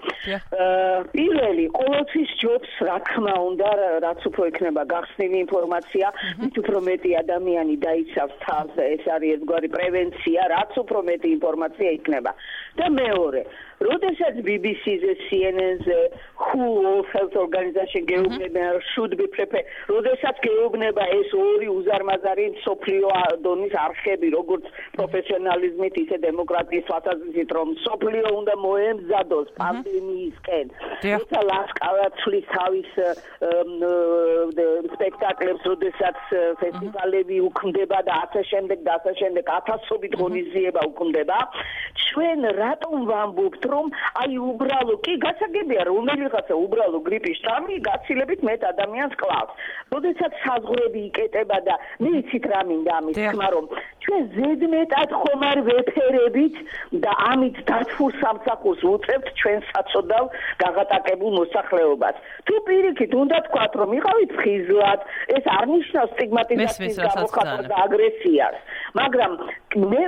პირველი, 1.11 1.65
ყოველთვის 1.75 2.29
ჯობს 2.39 2.71
რა 2.87 2.97
თქმა 3.09 3.33
უნდა, 3.49 3.69
რაც 4.05 4.21
უფრო 4.31 4.47
იქნება 4.51 4.83
გახსნილი 4.93 5.37
ინფორმაცია, 5.43 6.07
მით 6.39 6.55
უფრო 6.63 6.77
მეტი 6.87 7.11
ადამიანი 7.23 7.75
დაიცავს 7.83 8.35
თავს, 8.47 8.73
ეს 8.95 9.03
არის 9.15 9.29
ერთგვარი 9.35 9.69
პრევენცია, 9.75 10.41
რაც 10.55 10.71
უფრო 10.83 10.99
მეტი 11.11 11.27
ინფორმაცია 11.37 11.89
იქნება. 11.99 12.31
და 12.79 12.87
მეორე, 12.95 13.41
როდესაც 13.79 14.35
BBC-ზე, 14.43 15.11
CNN-ზე, 15.27 15.99
WHO 16.39 17.03
Health 17.13 17.35
Organization 17.35 18.03
გეუბნება, 18.09 18.79
should 18.91 19.15
be 19.19 19.27
prepared, 19.27 19.67
როდესაც 19.87 20.35
გეუბნება 20.43 21.03
ეს 21.15 21.31
ორი 21.35 21.67
უზარმაზარი 21.71 22.45
სოფლიო 22.65 23.07
დონის 23.45 23.73
არხები, 23.85 24.27
როგორც 24.35 24.65
პროფესიონალიზმით, 24.97 25.95
ისე 26.03 26.17
დემოკრატიის 26.27 26.87
თვალსაზრისით, 26.89 27.49
რომ 27.59 27.67
სოფლიო 27.85 28.27
უნდა 28.39 28.53
მოემზადოს 28.65 29.47
პანდემიისკენ. 29.59 30.67
თუმცა 31.03 31.39
ლასკავაცლის 31.51 32.45
თავის 32.55 32.89
სპექტაკლებს, 34.95 35.63
როდესაც 35.71 36.17
ფესტივალები 36.59 37.37
უქმდება 37.49 37.99
და 38.07 38.13
ასე 38.27 38.41
შემდეგ 38.51 38.79
და 38.87 38.91
ასე 38.99 39.13
შემდეგ, 39.21 39.45
ათასობით 39.59 40.13
ღონისძიება 40.19 40.81
უქმდება, 40.91 41.37
ჩვენ 42.09 42.39
რატომ 42.59 42.97
ვამბობთ 43.09 43.63
რომ 43.73 43.85
აი 44.21 44.37
უბრალო 44.51 44.95
კი 45.05 45.13
გასაგებია 45.25 45.83
რომელიღაცა 45.91 46.55
უბრალო 46.65 46.99
გრიპის 47.07 47.37
შტამი 47.39 47.75
გაცილებით 47.89 48.41
მეტ 48.49 48.61
ადამიანს 48.73 49.13
კლავს. 49.21 49.51
როდესაც 49.93 50.31
საზღვრები 50.45 50.99
იკეტება 51.09 51.57
და 51.67 51.75
მიცით 52.03 52.45
რა 52.51 52.61
მინდა 52.69 52.91
ამის 52.99 53.15
თქმა 53.17 53.47
რომ 53.55 53.65
ჩვენ 54.03 54.23
ზედმეტად 54.35 55.09
ხომ 55.21 55.41
არ 55.49 55.59
ვეფერებით 55.69 56.55
და 57.03 57.11
ამით 57.31 57.57
დათფურ 57.69 58.11
სამსახურს 58.21 58.81
უწევთ 58.91 59.27
ჩვენ 59.41 59.59
საწოდავ 59.69 60.25
გაღატაკებულ 60.63 61.31
მოსახლეობას. 61.39 62.15
თუ 62.45 62.55
პირიქით 62.69 63.11
უნდა 63.21 63.37
თქვათ 63.49 63.73
რომ 63.81 63.89
იყავით 63.99 64.31
ხიზლად, 64.41 64.99
ეს 65.37 65.43
არ 65.57 65.65
ნიშნავს 65.73 66.11
სტიგმატიზაციის 66.15 66.97
გამოხატვა 67.07 67.61
და 67.69 67.75
აგრესიას, 67.85 68.55
მაგრამ 68.99 69.31
მე 69.93 70.03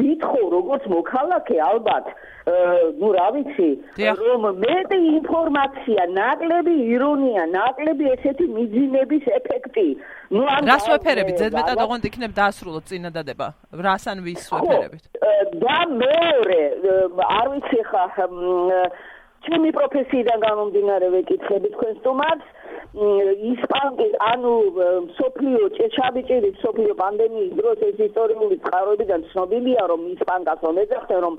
ვითხოვ 0.00 0.44
როგორც 0.56 0.82
მოქალაქე 0.96 1.56
ალბათ 1.70 2.06
ну, 2.99 3.07
რა 3.15 3.27
ვიცი, 3.35 3.69
რომ 4.21 4.41
მეტი 4.63 4.99
ინფორმაცია, 5.17 6.01
ნაკლები 6.17 6.75
ირონია, 6.93 7.43
ნაკლები 7.55 8.05
ესეთი 8.15 8.45
მიძინების 8.55 9.23
ეფექტი. 9.39 9.87
ну, 10.31 10.41
ან 10.47 10.61
რას 10.71 10.85
ვეფერებით? 10.91 11.35
ზედმეტად 11.41 11.77
ოღონდ 11.85 12.03
იქნებ 12.09 12.31
დაასრულოთ 12.39 12.83
წინადადება. 12.91 13.47
რას 13.85 14.03
ან 14.11 14.17
ვის 14.25 14.43
ვეფერებით? 14.51 15.03
და 15.61 15.77
მეორე, 16.01 16.61
არ 17.37 17.47
ვიცი 17.51 17.81
ხა 17.89 18.05
ჩემი 19.45 19.69
პროფესიიდან 19.73 20.37
გამომდინარე 20.47 21.07
ვეკითხები 21.17 21.69
თქვენ 21.75 21.93
სტუმარს, 22.01 22.45
ისპანკი 23.52 24.08
ანუ 24.30 24.52
სოფლიო 25.18 25.68
ჭეჩაბიჭირი 25.76 26.50
სოფლიო 26.62 26.94
პანდემიის 27.00 27.52
დროს 27.58 27.78
ეს 27.88 27.98
ისტორიული 28.08 28.56
წყაროებიდან 28.64 29.20
ცნობილია 29.32 29.82
რომ 29.92 30.00
ისპანკას 30.16 30.60
ომეძახდნენ 30.70 31.20
რომ 31.26 31.34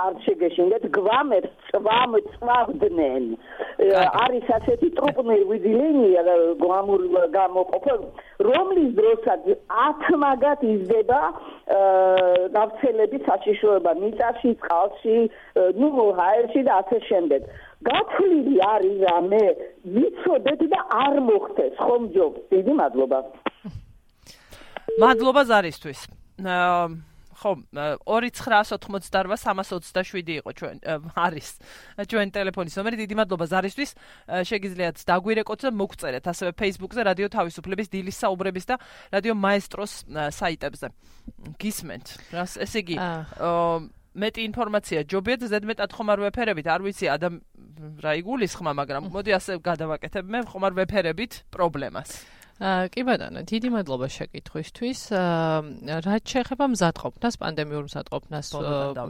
არ 0.00 0.12
შეგეშინდეთ 0.24 0.84
გვამებს 0.96 1.52
წვამ 1.68 2.12
წვავდნენ. 2.34 3.24
არის 4.24 4.46
ასეთი 4.56 4.88
ტრუპნერ 4.96 5.42
ვიძილენია 5.50 6.22
გვამურ 6.62 7.02
გამოყოფა 7.34 7.94
რომლის 8.48 8.90
დროსაც 8.98 9.42
ათმაგად 9.88 10.60
იზრდება 10.74 11.20
ნავთელები 12.56 13.18
საშიშროება 13.28 13.92
მიწაში 14.00 14.50
წყალში 14.64 15.16
ნუ 15.80 15.88
ჰაერში 16.18 16.60
და 16.68 16.72
ასე 16.82 16.98
შემდეგ 17.08 17.42
გათვლილი 17.88 18.56
არის 18.74 18.96
რამე 19.08 19.44
ვიცოდეთ 19.94 20.60
და 20.72 20.80
არ 21.04 21.14
მოხდეს 21.28 21.74
ხომ 21.84 22.02
ჯობს 22.14 22.40
დიდი 22.52 22.72
მადლობა. 22.80 23.18
მადლობა 25.00 25.42
ზარისთვის. 25.50 26.00
ხო 27.34 27.50
2988327 27.74 30.38
იყო 30.38 30.50
ჩვენ 30.54 30.78
არის 31.18 31.48
ჩვენ 32.06 32.30
ტელეფონის 32.30 32.78
ნომერი. 32.78 32.96
დიდი 33.02 33.14
მადლობა 33.20 33.44
ზარისთვის. 33.52 33.90
შეგიძლიათ 34.50 34.96
დაგვირეკოთ 35.10 35.60
და 35.66 35.70
მოგწერეთ 35.74 36.24
ასევე 36.30 36.50
Facebook-ზე 36.54 37.02
რადიო 37.10 37.28
თავისუფლების 37.34 37.90
დილის 37.90 38.16
საუბრების 38.22 38.64
და 38.70 38.78
რადიო 39.12 39.34
მაესტროს 39.34 39.92
საიტებზე. 40.40 40.86
გისმენთ. 41.58 42.06
ესე 42.38 42.78
იგი 42.80 42.96
მეტი 44.14 44.40
ინფორმაცია. 44.48 44.98
ჯობიათ 45.10 45.42
ზედმეტად 45.50 45.90
ხომ 45.94 46.08
არ 46.14 46.20
ვეფერებით. 46.24 46.66
არ 46.70 46.80
ვიცი 46.86 47.06
ადამ 47.10 47.34
რა 48.04 48.12
იგულისხმა 48.22 48.72
მაგრამ 48.78 49.10
მოდი 49.10 49.30
ასე 49.38 49.58
გადავაკეთებ 49.58 50.24
მე 50.30 50.38
ხომ 50.50 50.62
არ 50.70 50.74
ვეფერებით 50.78 51.32
პრობლემას. 51.50 52.10
აა 52.62 52.86
კი 52.94 53.02
ბატონო 53.02 53.42
დიდი 53.50 53.68
მადლობა 53.74 54.06
შეკითხვისთვის. 54.14 55.00
რაც 56.06 56.22
შეეხება 56.22 56.64
მზადყოფნას 56.70 57.34
პანდემიურ 57.42 57.84
მზადყოფნას 57.90 58.46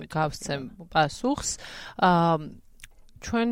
გავსცემ 0.09 0.63
პასუხს. 0.89 1.51
ჩვენ 3.21 3.51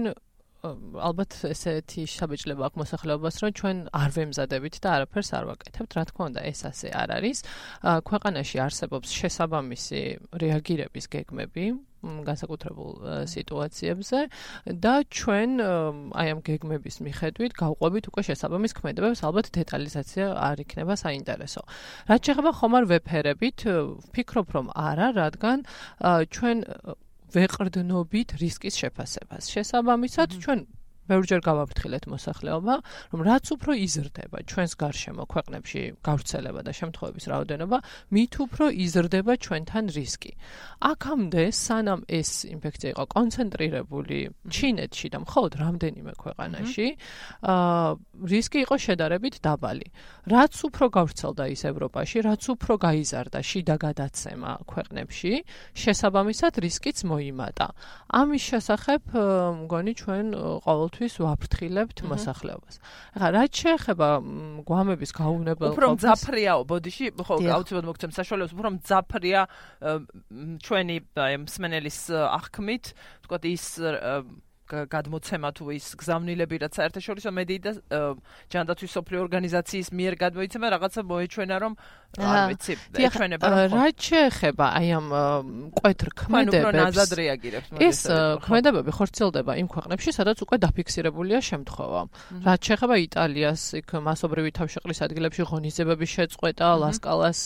ალბათ 0.62 1.35
ესეთი 1.49 2.04
შაბეჭლება 2.07 2.69
აქვს 2.71 2.78
მოსახლეობას, 2.78 3.37
რომ 3.42 3.50
ჩვენ 3.59 3.78
არ 3.99 4.11
ვემზადებით 4.14 4.76
და 4.78 4.88
არაფერს 4.95 5.31
არ 5.35 5.45
ვაკეთებთ. 5.50 5.90
რა 5.99 6.04
თქმა 6.07 6.25
უნდა, 6.31 6.40
ეს 6.47 6.61
ასე 6.71 6.88
არ 7.02 7.09
არის. 7.19 7.38
ქვეყანაში 7.83 8.57
არსებობს 8.62 9.09
შესაბამისი 9.11 10.02
რეაგირების 10.38 11.07
გეგმები 11.11 11.64
განსაკუთრებულ 12.02 12.92
სიტუაციებზე 13.26 14.19
და 14.87 14.95
ჩვენ 15.11 15.50
აი 16.14 16.28
ამ 16.31 16.40
გეგმების 16.47 16.97
მიხედვით 17.11 17.52
გავყვებით 17.59 18.04
უკვე 18.11 18.23
შესაბამის 18.31 18.73
ქმედებებს, 18.78 19.23
ალბათ 19.26 19.47
დეტალიზაცია 19.59 20.26
არ 20.31 20.57
იქნება 20.62 20.95
საინტერესო. 20.95 21.62
რაც 22.07 22.21
შეეხება 22.23 22.50
ხომ 22.59 22.73
არ 22.78 22.85
ვეფერებით, 22.90 23.59
ვფიქრობ 24.07 24.47
რომ 24.54 24.66
არა, 24.78 25.07
რადგან 25.19 25.59
ჩვენ 26.31 26.57
ვეყრდნობით 27.33 28.29
რისკის 28.41 28.75
შეფასებას. 28.83 29.51
შესაბამისად, 29.55 30.29
ჩვენ 30.43 30.61
ბევრჯერ 31.11 31.41
გავაფრთხილეთ 31.43 32.05
მოსახლეობა, 32.13 32.75
რომ 33.13 33.21
რაც 33.27 33.47
უფრო 33.57 33.73
იზრდება 33.75 34.39
ჩვენს 34.47 34.73
გარშემო 34.79 35.25
ქვეყნებში 35.27 35.83
გავრცელება 36.07 36.61
და 36.63 36.73
შემთხვევების 36.79 37.25
რაოდენობა, 37.33 37.79
მით 38.15 38.33
უფრო 38.45 38.65
იზრდება 38.71 39.33
ჩვენთან 39.43 39.85
რისკი. 39.97 40.33
აქამდე 40.93 41.45
სანამ 41.51 42.01
ეს 42.07 42.31
ინფექცია 42.47 42.91
იყო 42.95 43.05
კონცენტრირებული 43.17 44.19
ჩინეთში 44.47 45.07
და 45.11 45.19
მხოლოდ 45.27 45.53
რამდენიმე 45.63 46.13
ქვეყანაში, 46.23 46.87
აა 47.43 47.91
რისკი 48.23 48.59
იყო 48.63 48.77
შედარებით 48.79 49.35
დაბალი. 49.43 49.89
რაც 50.31 50.55
უფრო 50.69 50.85
გავრცელდა 50.95 51.45
ის 51.51 51.63
ევროპაში, 51.67 52.17
რაც 52.23 52.43
უფრო 52.55 52.73
გაიზარდა 52.79 53.39
შიდა 53.43 53.77
გადაცემა 53.83 54.51
ქვეყნებში, 54.71 55.33
შესაბამისად 55.75 56.53
რისკიც 56.63 56.99
მოიმატა. 57.11 57.67
ამის 58.23 58.43
შესახებ 58.53 59.03
მგონი 59.67 59.93
ჩვენ 59.99 60.27
ყოველ 60.63 60.89
ყოველთვის 60.93 61.15
ვაფრთხილებთ 61.25 61.99
მოსახლეობას. 62.05 62.77
ახლა 63.17 63.29
რაც 63.33 63.53
შეეხება 63.57 64.09
გვამების 64.69 65.11
გაუნებელ 65.17 65.73
უფრო 65.73 65.87
მძაფრიაო 65.97 66.61
ბოდიში, 66.69 67.07
ხო, 67.17 67.35
აუცილებლად 67.41 67.89
მოგცემ 67.89 68.13
საშუალებას, 68.13 68.53
უფრო 68.53 68.69
მძაფრია 68.77 69.41
ჩვენი 70.63 70.97
მსმენელის 71.49 71.99
აღქმით, 72.13 72.85
თქვა 73.25 73.39
ის 73.49 73.65
გადმოცემა 74.93 75.49
თუ 75.57 75.64
ის 75.76 75.87
გზავნილები 76.00 76.57
რაც 76.64 76.73
საერთაშორისო 76.81 77.31
მედიი 77.38 77.61
და 77.67 77.73
ჯანდაცვის 78.52 78.93
სოფლიო 78.97 79.21
ორგანიზაციის 79.26 79.88
მიერ 79.93 80.14
გადმოიცემა 80.25 80.67
რაღაცა 80.76 81.00
მოეჩვენა 81.12 81.57
რომ 81.62 81.73
არ 82.12 82.41
ვიცი 82.52 82.73
ეჩვენება 83.09 83.45
რომ 83.52 83.73
რა 83.73 83.87
შეეხება 83.97 84.67
აი 84.79 84.88
ამ 84.97 85.07
კვეთრ 85.76 86.09
ქმედებებს 86.12 87.12
ეს 87.81 87.99
ქმედებები 88.45 88.91
ხორციელდება 88.93 89.52
იმ 89.62 89.69
ქვეყნებში 89.73 90.11
სადაც 90.12 90.38
უკვე 90.45 90.57
დაფიქსირებულია 90.64 91.41
შემთხვევა. 91.41 92.02
რა 92.47 92.55
შეეხება 92.61 92.97
იტალიას 93.07 93.62
იქ 93.81 93.88
მასობრივი 94.07 94.50
თავშეყრის 94.59 95.00
ადგილებში 95.07 95.43
ღონისძიებების 95.50 96.11
შეწყვეტა 96.17 96.69
ლასკალას 96.83 97.41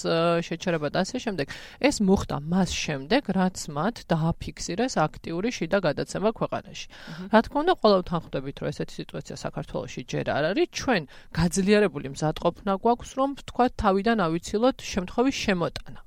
შეჩერება 0.47 0.89
და 0.91 0.99
ასე 1.07 1.17
შემდეგ. 1.25 1.47
ეს 1.81 1.97
მოხდა 2.03 2.37
მას 2.43 2.71
შემდეგ 2.75 3.23
რაც 3.39 3.57
მათ 3.77 3.97
დააფიქსირეს 4.11 4.95
აქტიური 5.07 5.49
შიდა 5.57 5.79
გადაცემა 5.87 6.31
ქვეყანაში 6.39 6.87
რა 7.33 7.41
თქმა 7.47 7.59
უნდა, 7.65 7.75
ყოველთვის 7.83 8.21
ხვდებით, 8.27 8.57
რომ 8.61 8.69
ესეთი 8.73 8.95
სიტუაცია 9.01 9.37
საქართველოში 9.45 10.01
ჯერ 10.11 10.27
არ 10.37 10.45
არის. 10.51 10.69
ჩვენ 10.79 11.03
გაძლიერებული 11.39 12.09
მზადყოფნა 12.15 12.73
გვაქვს, 12.83 13.11
რომ 13.19 13.31
თქვა 13.49 13.65
თავიდან 13.83 14.19
ავიცილოთ 14.27 14.77
შემთხვევის 14.93 15.37
შემოტანა. 15.45 16.01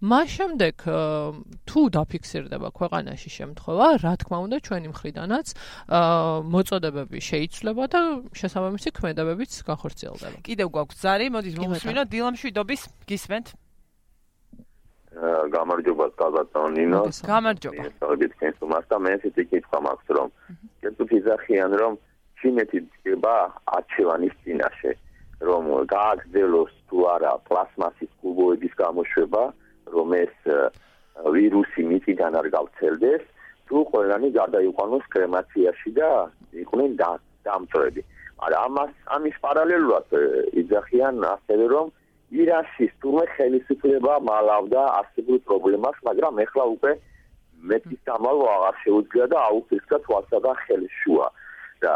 მას 0.00 0.28
შემდეგ 0.32 0.74
თუ 1.68 1.80
დაფიქსირდება 1.92 2.68
ქვეყანაში 2.72 3.30
შემთხვევა, 3.36 3.86
რა 4.00 4.14
თქმა 4.16 4.38
უნდა, 4.48 4.56
ჩვენი 4.64 4.88
მხრიდანაც 4.96 5.46
მოწოდებები 6.54 7.18
შეიცვლება 7.20 7.84
და 7.92 8.00
შესაბამისი 8.32 8.88
ქმედებებიც 8.96 9.52
განხორციელდება. 9.68 10.40
კიდევ 10.40 10.66
გვაქვს 10.72 10.96
ზარი, 11.04 11.26
მოდით 11.36 11.54
მოვუსმინოთ 11.60 12.08
დილამშვიდობის, 12.16 12.80
გისმენთ? 13.12 13.46
გამარჯობა 15.20 16.06
გაზატონ 16.16 16.68
ნინო. 16.80 17.00
გამარჯობა. 17.28 17.82
სწორედ 17.96 18.20
თქვენს 18.34 18.58
უმას 18.64 18.84
და 18.90 18.96
მე 19.04 19.10
ესეთი 19.16 19.44
კითხვა 19.50 19.78
მაქვს 19.86 20.08
რომ 20.16 20.28
კეთილ 20.80 21.10
იზახიან 21.20 21.70
რომ 21.80 21.92
ჩინეთი 22.40 22.78
დგება 22.88 23.34
არჩევანის 23.76 24.34
წინაშე 24.44 24.92
რომ 25.48 25.64
გააგრძელოს 25.92 26.72
თუ 26.88 26.98
არა 27.14 27.32
პლასმასის 27.48 28.10
კუბოების 28.20 28.72
გამოშვება 28.80 29.42
რომ 29.92 30.08
ეს 30.24 30.36
ვირუსი 31.34 31.82
მიწიდან 31.90 32.32
არ 32.40 32.46
გავრცელდეს 32.56 33.22
თუ 33.68 33.78
ყველანი 33.92 34.28
გადაიყვანოს 34.40 35.04
კრემაციაში 35.14 35.90
და 36.00 36.10
იყვნენ 36.64 36.90
დამწრები. 37.00 38.02
მაგრამ 38.40 38.62
ამას 38.66 38.92
ამის 39.16 39.36
პარალელურად 39.44 40.06
იზახიან 40.64 41.14
ასევე 41.36 41.66
რომ 41.76 41.86
ირანში 42.30 42.86
თურმე 43.02 43.24
ხელისუფლება 43.36 44.14
მალავდა 44.22 44.82
არსებულ 45.00 45.38
პრობლემას, 45.46 45.96
მაგრამ 46.06 46.34
ეხლა 46.46 46.64
უკვე 46.74 46.92
მეტის 47.70 48.00
დამალვა 48.08 48.50
აღარ 48.56 48.76
შეუძლია 48.84 49.26
და 49.32 49.38
აუხსნა 49.50 49.98
თვალსა 50.06 50.38
და 50.46 50.52
ხელის 50.64 50.94
შუა. 51.02 51.26
და 51.80 51.92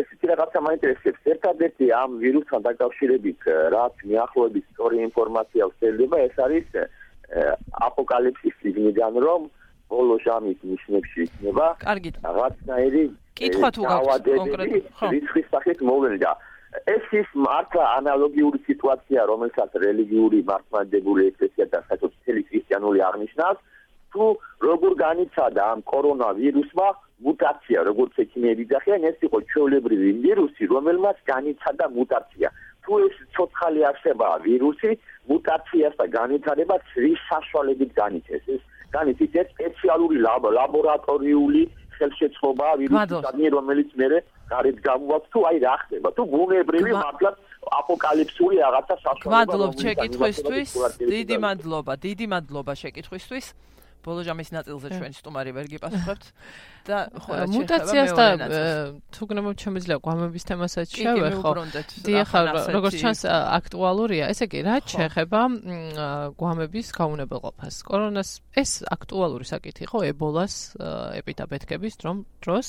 ეს 0.00 0.08
ისე 0.14 0.26
რაღაცა 0.30 0.60
მაინტერესებს. 0.66 1.20
ერთადერთი 1.32 1.86
ამ 1.92 2.10
ვირუსთან 2.22 2.60
დაკავშირებით, 2.68 3.40
რაც 3.76 3.94
მიახლოებით 4.08 4.64
სწორი 4.72 4.96
ინფორმაცია 5.08 5.62
ვსწრდება, 5.68 6.16
ეს 6.28 6.36
არის 6.46 6.66
აპოკალიფსის 7.88 8.54
სიგნიდან, 8.62 9.12
რომ 9.26 9.40
ბოლო 9.88 10.16
ჟამის 10.24 10.60
ნიშნებში 10.70 11.18
იქნება 11.28 11.66
რაღაცნაირი 12.24 13.02
კითხვა 13.40 13.68
თუ 13.76 13.82
გაქვს 13.88 14.24
კონკრეტულად 14.28 14.88
ხო 14.98 15.06
რიცხვის 15.14 15.46
სახით 15.52 15.80
მოვლენდა. 15.88 16.30
ეს 16.86 17.04
ის 17.20 17.28
მართლა 17.46 17.84
ანალოგიური 17.98 18.58
სიტუაცია, 18.68 19.24
რომელსაც 19.30 19.70
რელიგიური 19.84 20.38
მართლმადიდებელი 20.50 21.26
ეკლესია 21.32 21.66
და 21.74 21.80
საერთოდ 21.88 22.12
მთელი 22.18 22.42
ქრისტიანული 22.48 23.00
აღნიშნავს, 23.08 23.60
თუ 24.12 24.24
როგორ 24.68 24.92
განიცადა 25.04 25.62
ამ 25.72 25.80
კორონავირუსმა 25.92 26.88
მუტაცია, 27.26 27.78
როგორც 27.90 28.14
ექიმები 28.24 28.64
ძახიან, 28.72 29.02
ეს 29.10 29.18
იყო 29.26 29.38
ჩვეულებრივი 29.50 30.10
ვირუსი, 30.24 30.64
რომელმაც 30.74 31.18
განიცადა 31.32 31.86
მუტაცია. 31.98 32.48
თუ 32.84 32.92
ეს 33.06 33.16
ცოცხალი 33.34 33.80
არსება 33.90 34.26
ვირუსი, 34.46 34.90
მუტაციას 35.28 35.94
და 36.00 36.06
განვითარებას 36.18 36.84
რის 37.04 37.20
საშუალებით 37.30 37.90
განიცეს? 38.00 38.44
ეს 38.54 38.62
განიცეს 38.96 39.48
სპეციალური 39.54 40.16
ლაბორატორიული 40.24 41.62
ხელშეწყობა 41.98 42.66
ვირუსის 42.80 43.52
რომელიც 43.56 43.90
მე 44.00 44.08
გარეთ 44.48 44.78
გამოაქვს 44.88 45.30
თუ 45.32 45.40
აი 45.48 45.56
რა 45.64 45.74
ხდება 45.82 46.08
თუ 46.16 46.22
ბუნებრივი 46.32 46.92
მართლა 46.98 47.30
აპოკალიფსური 47.78 48.56
რაღაცა 48.64 48.94
საშუალება 49.04 49.34
მადლობ 49.36 49.72
შეკითხვისთვის 49.84 50.68
დიდი 51.12 51.36
მადლობა 51.44 51.92
დიდი 52.06 52.26
მადლობა 52.34 52.72
შეკითხვისთვის 52.82 53.46
ბოლო 54.04 54.20
ჟამის 54.28 54.50
ნაწილზე 54.56 54.88
ჩვენ 54.96 55.12
სტუმარი 55.18 55.50
ვერ 55.56 55.66
გიპასუხებთ. 55.72 56.24
და 56.88 56.98
ხო 57.20 57.32
მუტაციას 57.52 58.10
და 58.16 58.26
თუ 59.12 59.22
გნებობ 59.28 59.54
შემიძლია 59.60 59.96
გვამების 60.00 60.44
თემასაც 60.48 60.88
შევეხო 60.96 61.50
დიახ 62.06 62.30
როგორც 62.72 62.94
ჩანს 63.02 63.20
აქტუალურია. 63.28 64.24
ესე 64.32 64.48
იგი 64.48 64.60
რა 64.64 64.76
შეეხება 64.88 65.40
გვამების 66.40 66.86
გაუნებელყოფას 66.96 67.74
კორონას 67.84 68.30
ეს 68.56 68.70
აქტუალური 68.88 69.44
საკითხი 69.52 69.84
ხო 69.90 69.98
ებოლას 70.12 70.54
ეპიდემიების 71.20 71.94
დროს. 72.00 72.66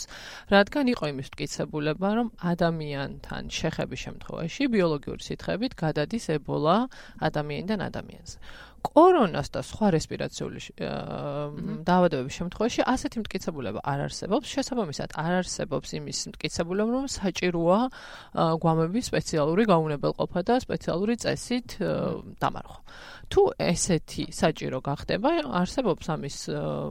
რადგან 0.51 0.85
იყო 0.93 1.03
იმის 1.15 1.27
მტკიცებულება 1.31 2.09
რომ 2.19 2.27
ადამიანთან 2.43 3.43
შეხების 3.55 3.99
შემთხვევაში 4.05 4.63
ბიოლოგიური 4.75 5.23
სითხებით 5.23 5.71
გადადის 5.79 6.25
ებოლა 6.35 6.75
ადამიანიდან 7.23 7.79
ადამიანზე 7.87 8.37
კორონას 8.83 9.47
და 9.53 9.61
სხვა 9.65 9.87
რესპირაციული 9.95 10.59
დაავადებების 11.85 12.33
შემთხვევაში 12.39 12.81
ასეთი 12.87 13.17
მტკიცებულება 13.23 13.79
არ 13.83 13.99
არსებობს. 14.07 14.45
შესაბამისად, 14.55 15.09
არ 15.19 15.33
არსებობს 15.43 15.89
იმის 15.99 16.19
მტკიცებულება, 16.33 16.89
რომ 16.95 17.05
საჭიროა 17.09 17.79
გვამების 18.63 19.05
სპეციალური 19.11 19.63
გაუნებელყოფა 19.69 20.39
და 20.47 20.55
სპეციალური 20.63 21.13
წესით 21.19 21.69
დამარხვა. 22.39 22.79
თუ 23.29 23.41
ესეთი 23.61 24.33
საჭირო 24.33 24.81
გახდება, 24.81 25.29
არსებობს 25.53 26.05
ამის 26.09 26.37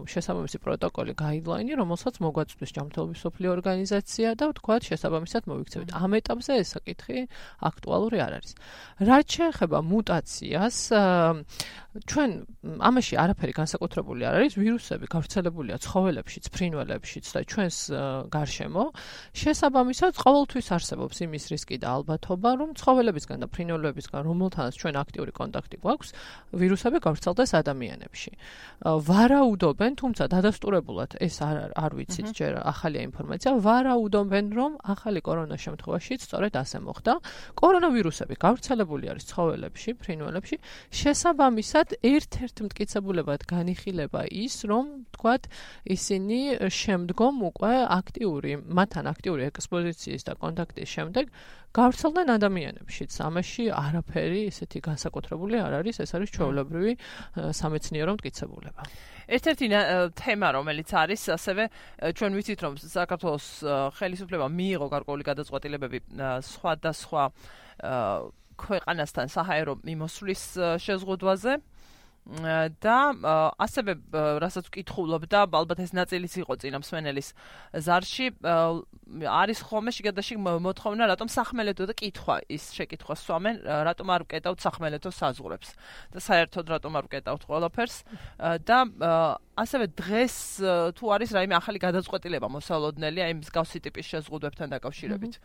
შესაბამისი 0.07 0.59
პროტოკოლი, 0.62 1.12
გაიდლაინი, 1.18 1.72
რომელსაც 1.74 2.14
მოგვაწვდის 2.22 2.70
ჯანმრთელობის 2.79 3.18
სოფლიო 3.27 3.51
ორგანიზაცია 3.59 4.29
და 4.38 4.44
ვთქვათ, 4.55 4.83
შესაბამისად 4.87 5.42
მოვიქცევით. 5.51 5.90
ამ 5.98 6.11
ეტაპზე 6.14 6.53
ეს 6.62 6.68
საკითხი 6.79 7.18
აქტუალური 7.59 8.18
არ 8.22 8.33
არის. 8.38 8.53
რაც 9.03 9.27
შეეხება 9.35 9.79
მუტაციას, 9.83 10.77
ჩვენ 11.88 12.33
ამაში 12.85 13.16
არაფერი 13.16 13.53
განსაკუთრებული 13.57 14.22
არ 14.29 14.35
არის, 14.38 14.55
ვირუსები 14.61 15.07
გავრცელებულია 15.09 15.77
ცხოველებშიც, 15.81 16.44
ფრინველებშიც 16.53 17.27
და 17.33 17.40
ჩვენს 17.48 17.79
გარშემო. 18.29 18.85
შესაბამისად, 19.33 20.12
ყოველთვის 20.20 20.66
არსებობს 20.68 21.16
იმის 21.24 21.44
რისკი 21.48 21.77
და 21.81 21.88
ალბათობა, 21.96 22.51
რომ 22.61 22.70
ცხოველებისგან 22.77 23.38
და 23.40 23.46
ფრინველებისგან, 23.48 24.20
რომელთანაც 24.20 24.74
ჩვენ 24.77 24.94
აქტიური 25.01 25.33
კონტაქტი 25.33 25.77
გვაქვს, 25.81 26.11
ვირუსები 26.61 26.98
გავრცელდეს 27.09 27.51
ადამიანებში. 27.57 28.31
ვარაუდობენ, 28.85 29.92
თუმცა 29.96 30.24
დადასტურებულად 30.29 31.11
ეს 31.24 31.37
არ 31.40 31.72
არ 31.72 31.92
ვიცით 31.96 32.29
ჯერ 32.37 32.53
ახალია 32.68 33.03
ინფორმაცია, 33.09 33.51
ვარაუდობენ, 33.64 34.46
რომ 34.53 34.72
ახალი 34.85 35.20
კორონა 35.24 35.57
შემთხვევაში 35.57 36.12
სწორედ 36.20 36.53
ასე 36.53 36.79
მოხდა. 36.85 37.12
კორონავირუსები 37.57 38.35
გავრცელებული 38.37 39.05
არის 39.09 39.24
ცხოველებში, 39.33 39.90
ფრინველებში, 39.98 40.57
შესაბამისად 40.92 41.78
შესაბამისად 41.79 42.03
ერთ-ერთ 42.03 42.61
მტკიცებულებად 42.67 43.43
განიხილება 43.47 44.23
ის, 44.35 44.67
რომ 44.67 45.07
თქვათ 45.14 45.47
ისინი 45.87 46.38
შემდგომ 46.75 47.35
უკვე 47.55 47.75
აქტიური, 47.87 48.53
მათთან 48.67 49.07
აქტიური 49.07 49.43
ექსპოზიციის 49.47 50.23
და 50.27 50.33
კონტაქტის 50.43 50.88
შემდეგ 50.91 51.31
გავრცელდნენ 51.79 52.29
ადამიანებშიც. 52.35 53.12
ამაში 53.23 53.64
არაფერი 53.71 54.41
ისეთი 54.51 54.79
განსაკუთრებული 54.88 55.57
არ 55.62 55.73
არის, 55.79 55.97
ეს 56.03 56.11
არის 56.19 56.31
ჩვეულებრივი 56.35 56.93
სამეცნიერო 57.55 58.12
მტკიცებულება. 58.19 58.83
ერთ-ერთი 59.29 59.67
თემა, 60.19 60.49
რომელიც 60.59 60.88
არის, 60.99 61.23
ასევე 61.37 61.64
ჩვენ 62.17 62.33
ვიცით, 62.35 62.59
რომ 62.64 62.73
საქართველოს 62.75 63.47
ხელისუფლება 63.95 64.47
მიიღო 64.51 64.87
გარკვეული 64.88 65.23
გადაწყვეტილებები 65.31 65.99
სხვადასხვა 66.43 67.23
ქვეყანასთან 68.59 69.27
საჰაერო 69.35 69.79
მიმოსვლის 69.87 70.42
შეზღუდვაზე. 70.85 71.55
და 72.29 72.97
ასევე 73.57 73.92
რასაც 74.37 74.68
ვკითხულობდა, 74.68 75.49
ალბათ 75.49 75.81
ეს 75.81 75.97
ნაწილიც 75.97 76.35
იყო 76.44 76.61
წინამსვენელის 76.61 77.33
ზარში, 77.73 78.37
არის 79.33 79.59
ხოლმე 79.64 79.90
შეგადაში 79.97 80.37
მოთხოვნა, 80.37 81.09
რატომ 81.09 81.29
სახმელეთო 81.33 81.88
და 81.88 81.94
კითხვა 81.97 82.37
ის 82.53 82.68
შეკითხვა 82.77 83.14
სვამენ, 83.16 83.57
რატომ 83.64 84.07
არ 84.12 84.23
ვკეტავთ 84.29 84.61
სახმელეთო 84.61 85.09
საზღურებს 85.09 85.73
და 86.12 86.21
საერთოდ 86.21 86.68
რატომ 86.68 86.92
არ 87.01 87.05
ვკეტავთ 87.09 87.42
ყველაფერს 87.49 87.97
და 88.68 88.79
ასევე 89.57 89.85
დღეს 89.97 90.37
თუ 91.01 91.05
არის 91.16 91.33
რაიმე 91.33 91.55
ახალი 91.57 91.81
გადაწყვეტილება 91.81 92.53
მოსალოდნელი 92.53 93.25
აი 93.25 93.33
მსგავსი 93.40 93.81
ტიპის 93.88 94.05
შეზღუდვებთან 94.05 94.68
დაკავშირებით. 94.77 95.40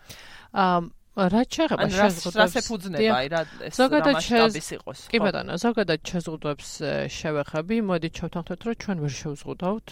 აა 0.52 1.03
რაც 1.14 1.50
შეეხება 1.54 1.86
შეზღუდვებს? 1.94 2.38
რას 2.42 2.54
ეფუძნება? 2.58 3.18
რა 3.30 3.42
ეს 3.70 3.78
მასშტაბის 3.78 4.70
იყოს? 4.78 5.00
კი 5.14 5.18
ბატონო 5.22 5.58
ზოგადად 5.62 6.02
შეზღუდვებს 6.10 6.70
შევეხები. 7.14 7.76
მოდი 7.86 8.10
ჩავთანხმდეთ 8.18 8.62
რომ 8.66 8.76
ჩვენ 8.82 8.98
ვერ 9.04 9.14
შევზღუდავთ 9.22 9.88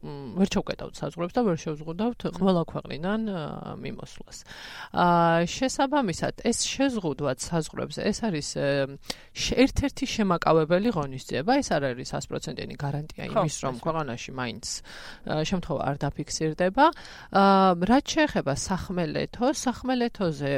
ვერ 0.00 0.48
ჩავკეტავთ 0.54 0.94
საზღვრებს 0.96 1.34
და 1.36 1.42
ვერ 1.44 1.58
შევზღუდავთ 1.60 2.20
ყველა 2.40 2.62
ქვეყნიდან 2.72 3.20
მიმოსვლას. 3.84 4.38
აა 4.96 5.44
შესაბამისად, 5.44 6.40
ეს 6.40 6.58
შეზღუდვაც 6.64 7.38
საზღვრებს 7.44 7.96
ეს 8.00 8.18
არის 8.24 8.48
ერთ-ერთი 9.60 10.04
შემაკავებელი 10.14 10.88
ღონისძიება, 10.96 11.52
ეს 11.60 11.68
არ 11.76 11.82
არის 11.92 12.08
100%-იანი 12.16 12.76
გარანტია 12.80 13.28
იმის, 13.28 13.56
რომ 13.60 13.74
ქვეყანაში 13.84 14.30
მაინც 14.40 14.64
შემთხვევა 15.28 15.82
არ 15.84 15.96
დაფიქსირდება. 16.00 16.86
აა 17.36 17.70
რაც 17.92 18.04
შეეხება 18.16 18.54
სახმელეთოს, 18.56 19.56
სახმელეთოზე 19.68 20.52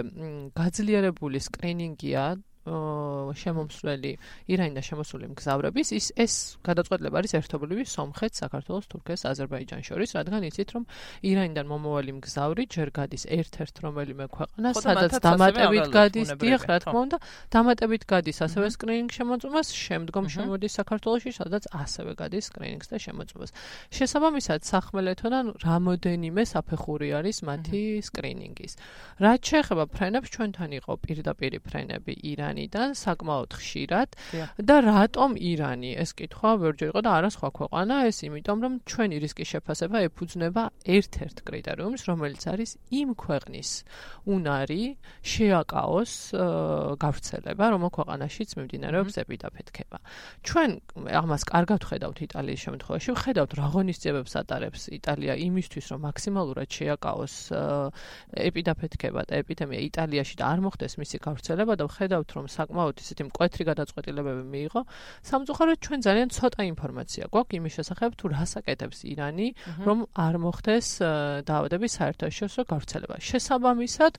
გაძლიერებული 0.55 1.39
სკრინინგია 1.43 2.25
შემომსვლელი 2.63 4.13
ირანიდან 4.47 4.85
შემოსული 4.87 5.27
მგზავრების 5.35 5.89
ის 5.99 6.07
ეს 6.15 6.35
გადაწყვეტილება 6.63 7.19
არის 7.19 7.33
ერთობლივი 7.43 7.85
სომხეთ, 7.91 8.33
საქართველოს, 8.39 8.87
თურქეთს, 8.87 9.23
აზერბაიჯანს 9.33 9.85
შორის, 9.91 10.11
რადგან 10.15 10.47
იცით 10.47 10.69
რომ 10.79 10.85
ირანიდან 11.27 11.67
მომავალი 11.67 12.13
მგზავრი 12.23 12.63
ჯერ 12.71 12.89
გადის 12.95 13.25
ერთ-ერთ 13.27 13.75
რომელიმე 13.83 14.27
ქვეყანა, 14.31 14.69
სადაც 14.79 15.13
დამატებით 15.27 15.87
გადის, 15.91 16.29
დიახ, 16.39 16.63
რა 16.71 16.77
თქმა 16.87 17.01
უნდა, 17.03 17.19
დამატებით 17.51 18.03
გადის 18.07 18.39
ასევე 18.47 18.67
სკრინინგ 18.79 19.11
შემოწმებას, 19.11 19.69
შემდგომ 19.83 20.25
შემოდის 20.31 20.73
საქართველოში, 20.79 21.31
სადაც 21.35 21.63
ასევე 21.67 22.11
გადის 22.15 22.45
სკრინინგს 22.47 22.89
და 22.95 22.97
შემოწმებას. 23.03 23.51
შესაბამისად, 23.91 24.61
სახმელეთოდან 24.71 25.47
რამოდენიმე 25.67 26.43
საფეხური 26.47 27.09
არის 27.19 27.37
მათი 27.43 27.83
სკრინინგის. 28.07 28.73
რაც 29.19 29.41
შეეხება 29.51 29.85
ფრენებს, 29.91 30.29
ჩვენთან 30.31 30.71
იყო 30.79 30.93
პირდაპირ 31.03 31.53
ფრენები 31.67 32.13
ირან 32.23 32.52
ირანიდან 32.53 32.93
საკმაოდ 32.93 33.55
ხშირად 33.57 34.09
და 34.61 34.77
რატომ 34.85 35.37
ირანი? 35.41 35.97
ეს 35.97 36.13
კითხვა 36.13 36.51
ვერჯერ 36.61 36.89
იყო 36.93 37.01
და 37.01 37.11
არა 37.17 37.31
სხვა 37.33 37.49
ქვეყანა 37.57 37.95
ეს 38.13 38.19
იმიტომ 38.29 38.59
რომ 38.65 38.73
ჩვენი 38.85 39.17
რისკის 39.25 39.49
შეფასება 39.57 39.97
ეფუძნება 40.09 40.63
ერთ-ერთ 40.85 41.37
კრიტერიუმს 41.49 42.03
რომელიც 42.13 42.43
არის 42.53 42.71
იმ 42.93 43.09
ქვეყნის 43.17 43.71
უნარი 44.29 44.85
შეაკაოს 45.33 46.13
გავრცელება 47.01 47.65
რომ 47.73 47.83
ქვეყანაშიც 47.93 48.51
მიმდინარეობს 48.59 49.15
ეპიდაფეთქება. 49.23 49.99
ჩვენ 50.45 50.71
ამას 51.09 51.43
კარგად 51.49 51.81
ხედავთ 51.89 52.19
იტალიის 52.27 52.61
შემთხვევაში 52.67 53.11
ხედავთ 53.23 53.53
რა 53.59 53.67
ღონისძიებებს 53.73 54.33
ატარებს 54.43 54.83
იტალია 54.93 55.35
იმისთვის 55.41 55.85
რომ 55.93 56.01
მაქსიმალურად 56.09 56.69
შეაკაოს 56.69 57.35
ეპიდაფეთქება 58.49 59.21
და 59.29 59.35
ეპიდემია 59.43 59.81
იტალიაში 59.89 60.35
და 60.37 60.45
არ 60.53 60.59
მოხდეს 60.67 60.95
მისი 61.01 61.17
გავრცელება 61.23 61.75
და 61.79 61.87
ხედავთ 62.03 62.31
რომ 62.37 62.42
რომ 62.43 62.51
საკმაოდ 62.51 62.97
ისეთი 63.07 63.23
მკვეთრი 63.31 63.63
გადაწყვეტილებები 63.71 64.45
მიიღო, 64.51 64.83
სამწუხაროდ 65.31 65.79
ჩვენ 65.87 66.01
ძალიან 66.03 66.29
ცოტა 66.35 66.63
ინფორმაცია 66.73 67.25
გვაქვს 67.31 67.57
იმის 67.63 67.73
შესახებ 67.79 68.11
თუ 68.19 68.25
რას 68.35 68.53
აკეთებს 68.59 68.99
ირანი, 69.07 69.49
რომ 69.87 69.99
არ 70.19 70.35
მოხდეს 70.43 70.87
დაავადების 71.47 71.93
საერთაშორისო 72.03 72.63
გავრცელება. 72.67 73.17
შესაბამისად, 73.23 74.13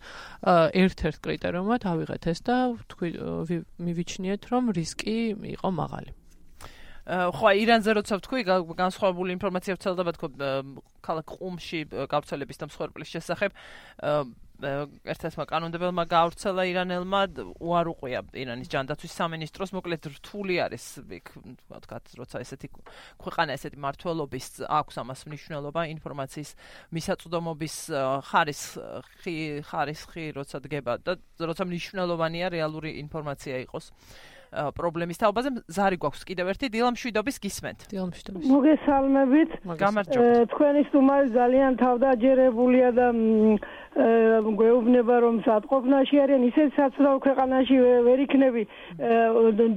ერთ-ერთ 0.84 1.18
კრიტერიუმად 1.20 1.82
ავიღეთ 1.84 2.24
ეს 2.32 2.40
და 2.48 2.58
მივიჩნიეთ, 3.84 4.42
რომ 4.52 4.64
რისკი 4.72 5.18
იყო 5.60 5.70
მაღალი. 5.84 6.12
ხო 7.04 7.50
ირანზე 7.60 7.92
როცა 8.00 8.16
ვთქვი 8.16 8.42
განსხვავებული 8.80 9.36
ინფორმაცია 9.36 9.76
ვცელდება 9.76 10.12
თქო 10.16 10.28
ქალაქ 11.04 11.28
ყუმში 11.36 11.80
გავრცელების 11.92 12.58
და 12.64 12.66
მსხვერპლის 12.72 13.10
შესახებ 13.12 13.52
ერთ-ერთმა 14.63 15.45
კანონმდებელმა 15.49 16.04
გაავრცელა 16.12 16.63
ირანელმა 16.71 17.21
უარუყია 17.60 18.21
ირანის 18.43 18.71
ჯანდაცვის 18.73 19.15
სამინისტროს 19.19 19.73
მოკლედ 19.76 20.08
რთული 20.15 20.60
არის 20.65 20.86
იქ 21.19 21.32
ვთქვათ 21.38 22.13
როცა 22.19 22.41
ესეთი 22.45 22.69
ქვეყანა 23.23 23.58
ესეთი 23.60 23.80
მართლობის 23.84 24.47
აქვს 24.67 24.99
ამას 25.04 25.26
მნიშვნელობა 25.30 25.82
ინფორმაციის 25.93 26.52
მისაწვდომობის 26.97 27.76
ხარისხი 28.32 29.38
ხარისხი 29.69 30.26
როცა 30.39 30.63
დგება 30.67 30.99
და 31.04 31.17
როცა 31.43 31.67
მნიშვნელოვანია 31.67 32.54
რეალური 32.56 32.95
ინფორმაცია 33.04 33.65
იყოს 33.67 33.91
პრობლემის 34.78 35.22
თაობაზე 35.24 35.50
ზარი 35.78 35.98
გვაქვს 36.04 36.24
კიდევ 36.30 36.52
ერთი 36.54 36.68
დილამშვიდობის 36.74 37.38
გისმენთ. 37.44 37.80
დილამშვიდობის. 37.94 38.46
მოგესალმებით. 38.54 39.52
გამარჯობა. 39.84 40.46
თქვენი 40.54 40.82
სტუმარი 40.89 41.28
ძალიან 41.38 41.72
თავდაჯერებულია 41.84 42.89
და 42.98 43.08
გვეუბნება 43.94 45.16
რომ 45.22 45.36
სათყოფნაში 45.46 46.18
არიან 46.26 46.44
ისეთ 46.50 46.70
საცდაო 46.74 47.18
ქვეყანაში 47.22 47.76
ვერ 48.10 48.20
იქნები 48.26 48.63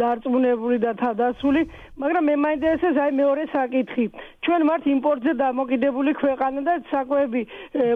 დარწმუნებული 0.01 0.79
და 0.81 0.97
თავდასული 0.97 1.61
მაგრამ 2.01 2.25
მე 2.25 2.35
მაინტერესებს 2.41 2.97
აი 2.97 3.11
მეორე 3.12 3.45
საკითხი 3.53 4.07
ჩვენ 4.41 4.62
მართ 4.73 4.85
იმპორტზე 4.97 5.33
დამოკიდებული 5.37 6.12
ქვეყანა 6.17 6.61
და 6.65 6.75
საკვები 6.89 7.43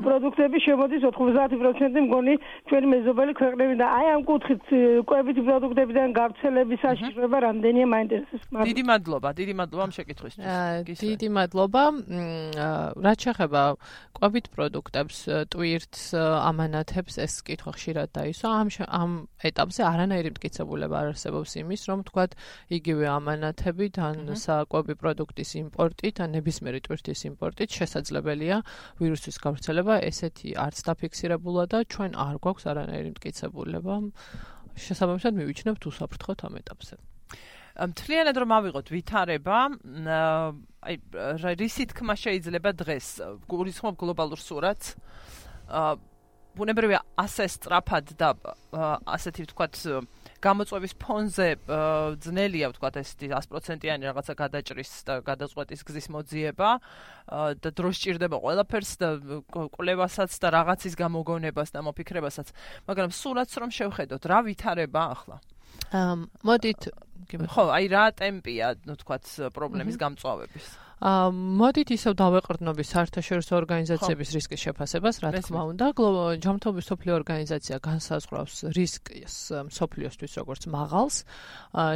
პროდუქტები 0.05 0.59
შემოდის 0.61 1.01
90% 1.09 2.05
მგონი 2.05 2.35
ჩვენი 2.69 2.87
მეზობელი 2.93 3.33
ქვეყნები 3.40 3.75
და 3.81 3.87
აი 3.88 4.07
ამ 4.12 4.23
კუთხით 4.29 4.62
კვებითი 5.09 5.40
პროდუქტებიდან 5.49 6.09
გავრცელების 6.70 6.80
საშიშროება 6.83 7.38
რამდენია 7.42 7.87
მაინტერესებს 7.90 8.44
დიდი 8.70 8.83
მადლობა 8.87 9.28
დიდი 9.35 9.54
მადლობა 9.59 9.83
ამ 9.87 9.92
შეკითხვისთვის. 9.96 10.98
დიდი 11.00 11.28
მადლობა. 11.35 11.83
რაც 13.06 13.18
შეეხება 13.26 13.62
კვებით 14.14 14.46
პროდუქტებს 14.54 15.16
ტვირთს 15.50 16.02
ამანათებს 16.14 17.14
ეს 17.26 17.35
კითხვა 17.42 17.70
ხშირად 17.74 18.09
დაისვა. 18.14 18.48
ამ 18.61 18.68
ამ 18.87 19.11
ეტაპზე 19.50 19.83
არანაირი 19.90 20.30
მტკიცებულება 20.35 20.94
არ 21.00 21.06
არსებობს 21.14 21.50
იმის 21.59 21.83
რომ 21.90 21.98
თქვათ 22.06 22.30
იგივე 22.70 23.06
ამანათები 23.18 23.87
თან 23.98 24.16
საკვები 24.37 24.94
პროდუქტის 25.00 25.50
იმპორტით 25.64 26.16
ან 26.22 26.28
ნებისმიერი 26.38 26.80
ტვირთის 26.87 27.20
იმპორტით 27.30 27.70
შესაძლებელია 27.78 28.56
ვირუსის 29.00 29.37
გავრცელება 29.42 29.94
ესეთი 30.06 30.54
არც 30.54 30.78
დაფიქსირებულა 30.87 31.64
და 31.72 31.78
ჩვენ 31.90 32.12
არ 32.14 32.37
გვაქვს 32.44 32.64
არანაირი 32.70 33.11
მტკიცებულება 33.16 33.94
შესაბამისად 34.87 35.33
მივიჩნევთ 35.37 35.83
უსაფრთხოთ 35.90 36.45
ამ 36.49 36.55
ეტაპზე. 36.61 36.95
მთლიანად 37.81 38.37
რომ 38.37 38.51
ავიღოთ 38.59 38.87
ვითარება 38.93 39.59
აი 40.85 40.95
რისი 41.61 41.85
თქმა 41.93 42.14
შეიძლება 42.19 42.71
დღეს 42.83 43.09
გულისხმობ 43.49 43.95
გლობალურ 44.01 44.40
სურათს. 44.40 44.97
ბუნებრივია 46.57 47.01
ასე 47.14 47.47
სწრაფად 47.47 48.07
და 48.19 48.35
ასეთი 49.07 49.47
ვთქვათ 49.47 49.75
გამოწვევის 50.40 50.94
ფონზე 51.00 51.48
ძნელია 52.24 52.70
ვთქვათ 52.72 52.96
ეს 53.03 53.12
100%-იანი 53.20 54.09
რაღაცა 54.09 54.35
გადაჭრის 54.40 54.92
და 55.05 55.14
გადაწყვეტის 55.26 55.85
გზის 55.85 56.09
მოძიება 56.16 56.70
და 57.61 57.70
დრო 57.76 57.90
სჭირდება 57.92 58.40
ყველაფერს 58.40 58.92
და 59.00 59.09
კვლევასაც 59.53 60.33
და 60.40 60.48
რაღაცის 60.57 60.94
გამოგონებას 60.96 61.70
და 61.76 61.81
მოფიქრებასაც. 61.85 62.53
მაგრამ 62.88 63.11
სულაც 63.12 63.50
რომ 63.61 63.70
შევხედოთ 63.70 64.22
რა 64.24 64.38
ვითარება 64.48 65.03
ახლა? 65.14 65.37
მოდით 66.42 66.81
ხო 67.31 67.64
აი 67.76 67.87
რა 67.92 68.05
ტემპია 68.16 68.81
ნუ 68.88 68.94
თქვათ 69.05 69.53
პრობლემის 69.55 70.00
გამწვავების? 70.00 70.66
აა 70.72 70.89
მოდით 71.01 71.91
ისევ 71.97 72.13
დავეყრდნობი 72.21 72.85
საერთაშორისო 72.85 73.55
ორგანიზაციების 73.57 74.33
რისკის 74.37 74.61
შეფასებას, 74.69 75.21
რა 75.25 75.31
თქმა 75.41 75.63
უნდა, 75.73 75.87
ჯანმრთელობის 76.45 76.89
სოფლიო 76.93 77.15
ორგანიზაცია 77.17 77.77
განსაზღვრავს 77.81 78.57
რისკს 78.77 79.37
სოფლიოსთვის 79.81 80.33
როგორც 80.41 80.63
მაღალს, 80.69 81.17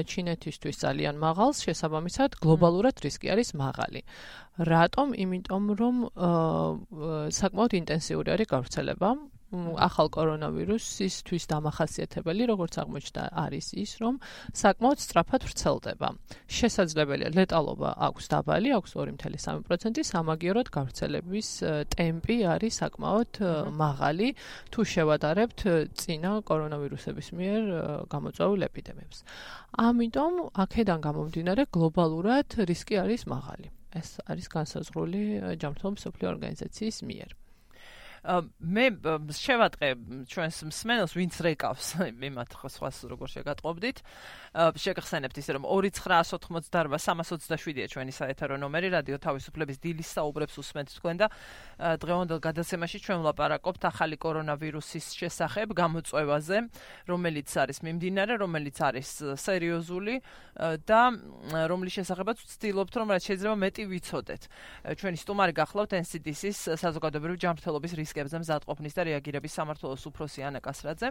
ჩინეთისთვის 0.09 0.77
ძალიან 0.88 1.21
მაღალს, 1.21 1.61
შესაბამისად 1.69 2.40
გლობალურად 2.40 2.97
რისკი 3.05 3.29
არის 3.29 3.53
მაღალი. 3.61 4.01
რატომ? 4.57 5.07
იმიტომ 5.21 5.64
რომ 5.77 5.95
საკმაოდ 7.29 7.73
ინტენსიური 7.77 8.29
არის 8.33 8.49
გავრცელება 8.57 9.09
ახალ 9.79 10.09
კორონავირუსისთვის 10.17 11.45
დამახასიათებელი, 11.53 12.43
როგორც 12.53 12.75
აღმოჩნდა, 12.83 13.23
არის 13.45 13.67
ის, 13.79 13.93
რომ 14.03 14.14
საკმაოდ 14.55 14.99
სწრაფად 15.05 15.43
ვრცელდება. 15.49 16.09
შესაძლებელია 16.49 17.29
ლეტალობა 17.35 17.90
აქვს 18.09 18.25
დაბალი, 18.35 18.69
აქვს 18.79 18.90
2.3%, 18.95 20.03
სამაგიეროდ 20.05 20.69
გავრცელების 20.75 21.49
ტემპი 21.95 22.37
არის 22.55 22.75
საკმაოდ 22.83 23.33
მაღალი, 23.75 24.29
თუ 24.73 24.81
შევადარებთ 24.95 25.61
წინა 25.99 26.33
კორონავირუსების 26.49 27.29
მიერ 27.38 27.62
გამოწვეულ 28.11 28.61
ეპიდემიებს. 28.69 29.19
ამიტომ 29.75 30.35
აქედან 30.64 30.99
გამომდინარე 31.07 31.62
გლობალურად 31.75 32.49
რისკი 32.69 32.95
არის 33.05 33.23
მაღალი. 33.27 33.69
ეს 33.95 34.19
არის 34.27 34.47
განსაზღვრული 34.51 35.23
ჯანმრთელობის 35.62 36.03
სოფლიო 36.07 36.29
ორგანიზაციის 36.35 36.97
მიერ. 37.07 37.31
მე 38.24 38.84
შევატყე 39.37 39.90
ჩვენს 40.32 40.60
მსმენელს 40.70 41.12
ვინც 41.16 41.40
რეკავს. 41.44 41.88
იმათ 42.30 42.56
ხოს 42.56 42.78
როგორ 43.10 43.32
შეგატყობდით 43.34 44.00
შეგახსენებთ 44.55 45.37
ისე 45.43 45.51
რომ 45.59 45.67
2988327-ია 45.69 47.87
ჩვენი 47.93 48.12
საეთერო 48.17 48.57
ნომერი 48.62 48.88
რადიო 48.97 49.19
თავისუფლების 49.21 49.77
დილის 49.85 50.09
საუბრებს 50.17 50.57
უსმენთ 50.62 50.88
თქვენ 50.97 51.17
და 51.21 51.29
დღევანდელ 52.01 52.40
გადაცემაში 52.40 52.99
ჩვენ 53.05 53.21
ვლაპარაკობთ 53.21 53.83
ახალი 53.93 54.17
კორონავირუსის 54.17 55.12
შესახებ 55.21 55.77
გამოწვევაზე 55.77 56.57
რომელიც 57.12 57.49
არის 57.61 57.85
მიმდინარე 57.85 58.40
რომელიც 58.40 58.77
არის 58.88 59.37
სერიოზული 59.37 60.25
და 60.88 61.01
რომლის 61.69 61.93
შესახებაც 62.01 62.40
ვცდილობთ 62.40 62.93
რომ 63.05 63.12
რაც 63.12 63.23
შეიძლება 63.29 63.57
მეტი 63.69 63.85
ვიცოდეთ 63.93 64.43
ჩვენი 64.97 65.19
სტუმარი 65.21 65.53
გახლავთ 65.61 65.93
NCDC-ის 66.01 66.73
საზოგადოებრივი 66.79 67.43
ჯანმრთელობის 67.43 67.99
რისკ 68.01 68.14
რისკებზე 68.14 68.38
მზადყოფნის 68.45 68.95
და 68.95 69.03
რეაგირების 69.11 69.57
სამართლოს 69.59 70.07
უფროსი 70.07 70.47
ანა 70.47 70.62
კასრაძე. 70.62 71.11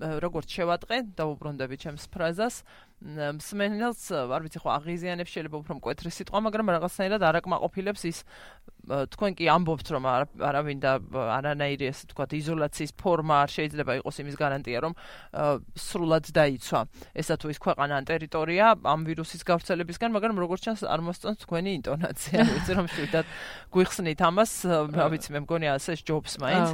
როგორც 0.00 0.48
შევატყე, 0.48 0.96
დაუბრუნდები 1.16 1.76
ჩემს 1.76 2.08
ფრაზას. 2.08 2.64
მსმენელს, 3.00 4.12
არ 4.12 4.44
ვიცი 4.44 4.60
ხო, 4.60 4.68
აღიზიანებს 4.76 5.32
შეიძლება 5.32 5.56
უფრო 5.64 5.72
მკვეთრი 5.80 6.10
სიტყვა, 6.12 6.38
მაგრამ 6.44 6.66
რაღაცნაირად 6.76 7.22
არაკმაყოფილებს 7.24 8.02
ის 8.12 8.18
თქვენ 8.84 9.32
კი 9.40 9.44
ამბობთ, 9.56 9.86
რომ 9.96 10.04
არავინ 10.36 10.78
და 10.84 10.92
არანაირი 11.40 11.88
ესე 11.88 12.12
თქვა 12.12 12.26
იზოლაციის 12.28 12.92
ფორმა 13.00 13.40
არ 13.40 13.50
შეიძლება 13.56 13.92
იყოს 14.04 14.16
იმის 14.20 14.36
გარანტია, 14.36 14.78
რომ 14.84 14.92
სრულად 15.80 16.28
დაიცვა 16.28 16.80
ესა 17.24 17.34
თუ 17.40 17.46
ის 17.56 17.58
ქვეყანა 17.64 17.94
ან 18.00 18.04
ტერიტორია 18.04 18.64
ამ 18.84 19.00
ვირუსის 19.08 19.48
გავრცელებისგან, 19.48 20.12
მაგრამ 20.12 20.36
როგორც 20.44 20.60
ჩანს 20.68 20.84
არ 20.84 21.00
მოსწონს 21.08 21.40
თქვენი 21.48 21.70
ინტონაცია, 21.80 22.38
ვიცი 22.52 22.72
რომ 22.76 22.86
შეიძლება 22.92 23.24
გვიხსნით 23.72 24.20
ამას, 24.28 24.52
რა 24.92 25.06
ვიცი, 25.08 25.28
მე 25.36 25.40
მგონია 25.48 25.80
ასე 25.80 25.96
ჯობს 26.04 26.36
მაინც. 26.44 26.68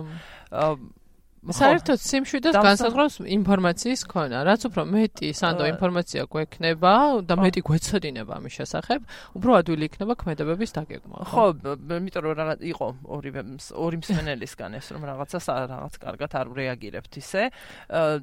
საერთოდ 1.46 1.98
სიმშვიდეს 2.02 2.56
განსაზღვრავს 2.58 3.16
ინფორმაციის 3.22 4.00
ქონა. 4.10 4.38
რაც 4.46 4.60
უფრო 4.66 4.82
მეტი 4.90 5.28
სანდო 5.30 5.64
ინფორმაცია 5.76 6.22
გვექნება 6.26 6.92
და 7.22 7.34
მეტი 7.38 7.60
გვეცოდინება 7.66 8.32
ამის 8.40 8.52
შესახებ, 8.58 9.00
უფრო 9.38 9.50
ადვილი 9.60 9.84
იქნება 9.86 10.14
ქმედებების 10.16 10.70
დაგეგმა. 10.74 11.18
ხო, 11.30 11.44
იმიტომ 11.86 12.22
რომ 12.26 12.34
რაღაც 12.40 12.60
იყო 12.66 12.86
ორი 13.06 13.30
ორი 13.76 13.96
მსმენელისგან 14.02 14.70
ეს 14.74 14.86
რომ 14.90 15.02
რაღაცას 15.06 15.46
რაღაც 15.46 15.94
კარგად 16.02 16.30
არ 16.34 16.46
რეაგირებთ 16.56 17.12
ისე 17.22 17.42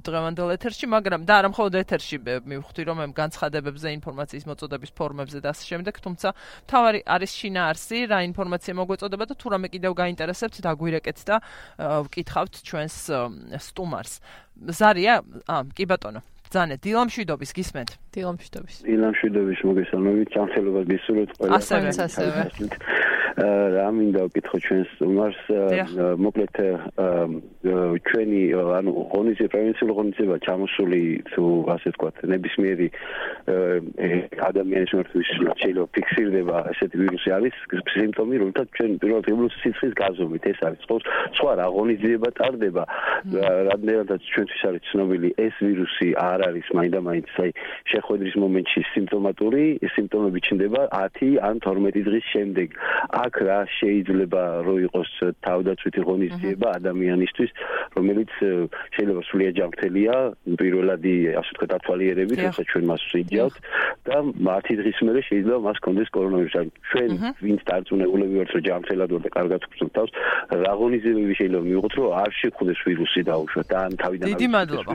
დღევანდელ 0.03 0.49
ეთერში, 0.57 0.85
მაგრამ 0.91 1.21
და 1.23 1.33
არა 1.39 1.49
მხოლოდ 1.53 1.73
ეთერში 1.79 2.17
მივხვდი 2.43 2.81
რომ 2.83 2.97
ამ 3.07 3.11
განცხადებებზე 3.15 3.87
ინფორმაციის 4.03 4.43
მოწოდების 4.51 4.91
ფორმებზე 4.99 5.39
და 5.39 5.49
ასე 5.55 5.63
შემდეგ, 5.71 5.93
თუმცა 6.03 6.29
თავარი 6.67 6.99
არის 7.07 7.31
შინაარსი, 7.39 7.97
რა 8.11 8.19
ინფორმაცია 8.27 8.73
მოგვეწოდება 8.83 9.23
და 9.31 9.33
თუ 9.39 9.47
რამე 9.53 9.67
კიდევ 9.71 9.91
გაინტერესებთ, 9.95 10.55
დაგვირეკეთ 10.63 11.19
და 11.23 11.35
ვკითხავთ 12.03 12.53
ჩვენს 12.67 13.02
სტუმარს. 13.59 14.19
ზარია? 14.69 15.21
აა, 15.47 15.63
კი 15.75 15.85
ბატონო. 15.89 16.21
ძანე 16.53 16.77
დილამშვიდობის 16.77 17.51
გისმენთ. 17.57 17.91
დილამშვიდობის. 18.13 18.75
დილამშვიდობის 18.85 19.59
მოგესალმებით. 19.65 20.27
ჩამთელობას 20.37 20.85
გისურვებთ 20.91 21.31
ყველა. 21.39 21.51
ასევე, 21.57 21.87
ასევე. 22.05 22.41
რა 23.37 23.87
მინდა 23.97 24.27
ვკითხო 24.29 24.57
ჩვენს 24.61 24.89
უმარს 25.01 25.41
მოკლედ 26.21 26.57
ჩვენი 28.07 28.41
ანუ 28.77 28.91
ღონისძიება 29.13 29.53
პრევენციული 29.53 29.93
ღონისძიება 29.97 30.37
ჩამოსული 30.45 31.01
თუ 31.33 31.43
ასე 31.73 31.87
ვთქვათ 31.93 32.15
ნებისმიერი 32.29 32.87
ადამიანის 34.49 34.91
მიმართვის 34.93 35.29
შეიძლება 35.61 35.87
ფიქსირდება 35.97 36.57
ესეთი 36.73 36.97
ვირუსი 37.01 37.29
არის 37.37 37.55
სიმპტომი 37.73 38.35
რომელთა 38.43 38.63
ჩვენ 38.77 38.91
პირველად 39.01 39.25
ვიბლუს 39.29 39.55
სიცხის 39.63 39.93
გაზომით 39.97 40.43
ეს 40.53 40.59
არის 40.69 40.85
ხო? 40.85 40.97
სხვა 41.37 41.51
რა 41.57 41.65
ღონისძიება 41.73 42.29
ტარდება? 42.37 42.83
რამდენადაც 43.73 44.21
ჩვენთვის 44.29 44.61
არის 44.69 44.83
ცნობილი 44.93 45.29
ეს 45.41 45.55
ვირუსი 45.65 46.09
არ 46.21 46.39
არის 46.53 46.67
მაინდა-მაინც 46.77 47.33
აი 47.43 47.51
შეხვედრის 47.93 48.35
მომენტში 48.43 48.81
სიმპტომატური 48.93 49.65
სიმპტომები 49.95 50.39
ჩნდება 50.47 50.81
10 51.17 51.41
ან 51.49 51.55
12 51.65 52.05
დღის 52.07 52.25
შემდეგ 52.33 52.67
აქ 53.23 53.35
რა 53.47 53.59
შეიძლება 53.79 54.41
რო 54.67 54.75
იყოს 54.87 55.11
თავდაცვითი 55.47 56.01
ღონისძიება 56.07 56.67
ადამიანისთვის, 56.79 57.51
რომელიც 57.97 58.31
შეიძლება 58.95 59.21
სულიად 59.29 59.53
ჯანმრთელია, 59.59 60.15
პირველადი 60.61 61.13
ასე 61.39 61.51
ვთქვათ 61.53 61.71
ათვალიერებით, 61.77 62.39
როცა 62.47 62.63
ჩვენ 62.71 62.83
მას 62.91 63.01
ვიძიავთ 63.13 63.55
და 64.07 64.15
10 64.49 64.79
დღის 64.83 64.97
მერე 65.07 65.21
შეიძლება 65.29 65.57
მას 65.67 65.77
კონდეს 65.85 66.09
კორონავირუსი. 66.15 66.67
ჩვენ 66.91 67.11
ვინც 67.45 67.61
დარწმუნებულები 67.69 68.33
ვართ, 68.39 68.51
რომ 68.53 68.63
ჯანმრთელად 68.67 69.09
ვართ 69.13 69.23
და 69.23 69.31
კარგად 69.37 69.61
ვწვდით 69.63 69.93
თავს, 69.97 70.11
რა 70.63 70.73
ღონისძიებები 70.79 71.33
შეიძლება 71.39 71.63
მივიღოთ, 71.67 71.93
რომ 71.99 72.07
არ 72.23 72.31
შეხვდეს 72.41 72.79
ვირუსი 72.87 73.21
დაუშვათ 73.29 73.67
და 73.71 73.77
ან 73.87 73.91
თავიდან 74.03 74.27
დიდი 74.33 74.47
მადლობა. 74.57 74.91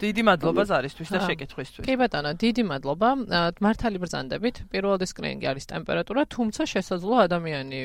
დიდი 0.00 0.22
მადლობა 0.28 0.62
ზარისთვის 0.68 1.08
და 1.08 1.18
შეკითხვისთვის. 1.24 1.84
კი 1.88 1.94
ბატონო, 1.96 2.30
დიდი 2.36 2.62
მადლობა. 2.68 3.08
მართალი 3.64 3.98
ბრძანდებით. 4.02 4.56
პირველადი 4.68 5.06
სკრინინგი 5.08 5.46
არის 5.52 5.64
ტემპერატურა, 5.72 6.20
თუმცა 6.28 6.62
შესაძლოა 6.68 7.20
ადამიანი 7.28 7.80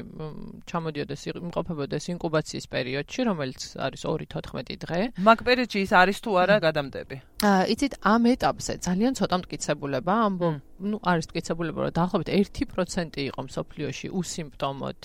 ჩამოდიოდეს 0.67 1.21
იმყოფებოდეს 1.31 2.03
ინკუბაციის 2.15 2.65
პერიოდში, 2.67 3.19
რომელიც 3.31 3.61
არის 3.79 4.01
2-14 4.03 4.75
დღე. 4.83 4.99
მაგ 5.23 5.39
პერიოდში 5.47 5.79
ის 5.87 5.91
არის 5.95 6.17
თუ 6.19 6.29
არა 6.43 6.57
გადამდები? 6.67 7.15
აა, 7.41 7.63
იცით, 7.73 7.93
ამ 8.05 8.21
ეტაპზე 8.37 8.73
ძალიან 8.85 9.13
ცოტა 9.17 9.35
მტკიცებულება, 9.41 10.13
ამბობ, 10.29 10.55
ну, 10.81 10.97
არის 11.01 11.25
მტკიცებულება, 11.25 11.79
რომ 11.81 11.93
დაახლოებით 11.97 12.29
1% 12.29 13.17
იყო 13.29 13.41
მსოფლიოში 13.49 14.07
უსიმპტომოდ 14.13 14.99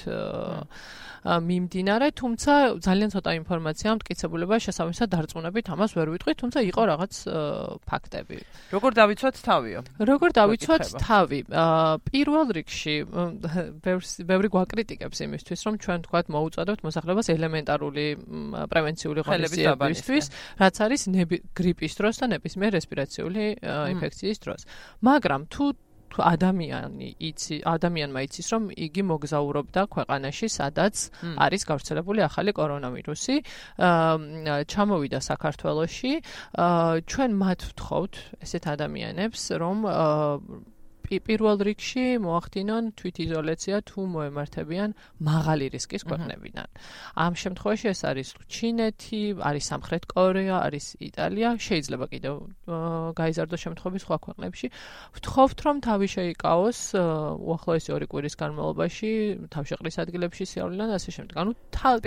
მიმდინარე, 1.27 2.07
თუმცა 2.21 2.53
ძალიან 2.87 3.11
ცოტა 3.14 3.31
ინფორმაცია 3.40 3.88
მტკიცებულება 3.99 4.57
შესაბამისად 4.66 5.09
დარწმუნებით 5.16 5.66
ამას 5.75 5.90
ვერ 5.97 6.09
ვიტყვი, 6.14 6.33
თუმცა 6.38 6.59
იყო 6.71 6.83
რაღაც 6.97 7.15
ფაქტები. 7.85 8.39
როგორ 8.73 8.91
დავიცვათ 8.97 9.37
თავიო? 9.45 9.81
როგორ 10.01 10.31
დავიცვათ 10.33 10.85
თავი? 10.97 11.41
პირველ 12.09 12.47
რიგში 12.57 12.97
ბევრი 14.25 14.49
გვაკრიტიკებს 14.57 15.19
იმისთვის, 15.29 15.61
რომ 15.69 15.75
ჩვენ 15.85 15.99
თქვათ 16.09 16.27
მოუწოდოთ 16.33 16.79
მოსახლეობას 16.89 17.27
ელემენტარული 17.37 18.07
პრევენციული 18.73 19.21
ღონისძიებისთვის, 19.29 20.25
რაც 20.57 20.77
არის 20.89 21.01
გრიპის 21.53 21.93
დროს 22.01 22.15
და 22.17 22.27
ნებისმიერ 22.33 22.71
რესპირაციული 22.81 23.45
ინფექციის 23.93 24.39
დროს. 24.41 24.61
მაგრამ 25.05 25.41
თუ 25.53 25.65
თუ 26.17 26.25
ადამიანი 26.25 27.09
იცი 27.29 27.57
ადამიანმა 27.69 28.21
იცის 28.27 28.47
რომ 28.55 28.69
იგი 28.73 29.03
მოგზაურობდა 29.11 29.83
ქვეყანაში 29.93 30.49
სადაც 30.49 30.95
არის 31.45 31.63
გავრცელებული 31.71 32.25
ახალი 32.29 32.57
კორონავირუსი 32.57 33.37
ჩამოვიდა 34.73 35.21
საქართველოში. 35.31 36.13
ჩვენ 37.13 37.31
მათ 37.43 37.61
ვთხოვთ 37.69 38.15
ესეთ 38.49 38.65
ადამიანებს 38.75 39.43
რომ 39.61 39.77
პირველ 41.07 41.59
რიგში 41.66 42.05
მოახდინონ 42.25 42.85
თვითიზოლაცია 42.99 43.77
თუ 43.88 44.01
მოემართებიან 44.14 44.90
მაღალი 45.29 45.66
რისკის 45.75 46.03
ქვეყნებიდან. 46.09 46.69
ამ 47.25 47.33
შემთხვევაში 47.42 47.87
ეს 47.95 48.01
არის 48.11 48.29
ჩინეთი, 48.51 49.23
არის 49.49 49.64
სამხრეთ 49.71 50.05
კორეა, 50.12 50.57
არის 50.66 50.87
იტალია, 51.09 51.49
შეიძლება 51.66 52.07
კიდევ 52.12 52.35
გაიზარდოს 53.21 53.61
შემთხვევები 53.66 53.99
სხვა 54.05 54.16
ქვეყნებში. 54.27 54.66
ვთხოვთ 55.16 55.59
რომ 55.66 55.77
თავი 55.87 56.07
შეიკავოს 56.16 56.81
უახლოესი 56.97 57.90
ორი 57.97 58.07
კვირის 58.11 58.35
განმავლობაში 58.42 59.11
თავშეყრის 59.55 59.97
ადგილებში 60.03 60.45
სიავლიდან 60.53 60.88
ასე 60.99 61.11
შემდეგ. 61.16 61.35
ანუ 61.42 61.53
თავად 61.71 62.03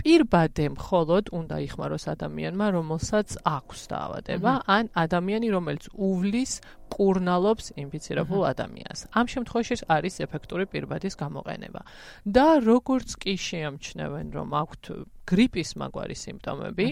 პირბადე 0.00 0.66
მხოლოდ 0.76 1.24
უნდა 1.38 1.56
იხმაროს 1.66 2.04
ადამიანმა, 2.14 2.66
რომელსაც 2.76 3.28
აქვს 3.44 3.80
დაავადება, 3.92 4.52
ან 4.66 4.84
ადამიანი, 5.04 5.48
რომელიც 5.56 5.84
უვლის 5.92 6.52
კურნალობს 6.92 7.66
ინფიცირებულ 7.82 8.42
ადამიანს. 8.52 9.00
ამ 9.16 9.26
შემთხვევაში 9.32 9.76
არის 9.88 10.14
ეფექტური 10.26 10.64
პირბადის 10.72 11.14
გამოყენება. 11.22 11.82
და 12.26 12.48
როგორც 12.60 13.08
კი 13.22 13.34
შეამჩნევენ, 13.48 14.26
რომ 14.36 14.48
აქვთ 14.62 14.84
გრიპის 15.28 15.70
მაგვარი 15.78 16.16
სიმპტომები 16.18 16.86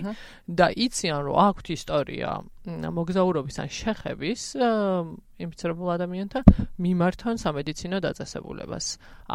და 0.46 0.66
იციან, 0.70 1.20
რომ 1.26 1.34
აქვთ 1.50 1.66
ისტორია 1.74 2.30
მოგზაურობის 2.70 3.56
ან 3.62 3.68
შეხების 3.72 4.42
ინფიცირებულ 5.40 5.88
ადამიანთან, 5.96 6.42
მიმართავენ 6.84 7.36
სამედიცინო 7.40 7.98
დაწესებულებას. 8.04 8.86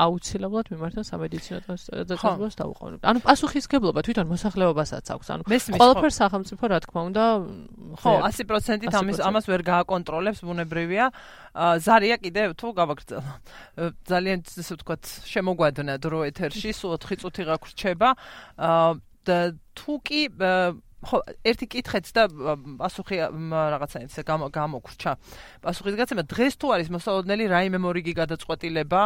აუცილებლად 0.05 0.65
მიმართავენ 0.69 1.07
სამედიცინო 1.09 1.59
დაწესებულებას 1.65 2.55
დაუყოვნებლად. 2.61 3.01
ანუ 3.09 3.19
პასუხისგებლობა 3.25 3.99
თვითონ 4.05 4.25
მოსახლეობასაც 4.29 5.05
აქვს. 5.09 5.27
ანუ 5.33 5.41
ყველაფერ 5.81 6.11
სახელმწიფო 6.21 6.63
რა 6.69 6.77
თქმა 6.85 7.01
უნდა 7.09 7.23
ხო 7.95 8.13
100%-ით 8.29 8.95
ამის 8.95 9.19
ამას 9.23 9.45
ვერ 9.49 9.61
გააკონტროლებს 9.65 10.39
ბუნებრივია. 10.45 11.05
ზარია 11.55 12.17
კიდე 12.19 12.53
თუ 12.59 12.67
გავაგრძელ. 12.75 13.23
ძალიან 14.05 14.39
ესე 14.45 14.73
ვთქვათ 14.75 15.03
შემოგვადნა 15.25 15.95
დრო 16.03 16.19
ეთერში, 16.29 16.69
სულ 16.75 16.99
4 16.99 17.19
წუთი 17.23 17.43
გაგვრჩება. 17.49 18.09
და 19.25 19.57
თუ 19.73 19.93
კი 20.05 20.21
ხო 21.05 21.17
ერთი 21.45 21.65
კითხეც 21.69 22.07
და 22.17 22.23
პასუხი 22.81 23.17
რაღაცა 23.21 24.25
გამო 24.25 24.49
გამოგრჩა 24.49 25.11
პასუხის 25.61 25.95
გაცემა 26.01 26.23
დღეს 26.25 26.53
თუ 26.57 26.67
არის 26.73 26.89
მოსაოდნელი 26.95 27.45
რაიმე 27.53 27.79
მორიგი 27.85 28.13
გადაწყვეტილება 28.21 29.01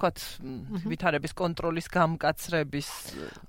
ვთქვათ 0.00 0.18
ვითარების 0.88 1.32
კონტროლის 1.36 1.86
გამკაცრების 1.92 2.88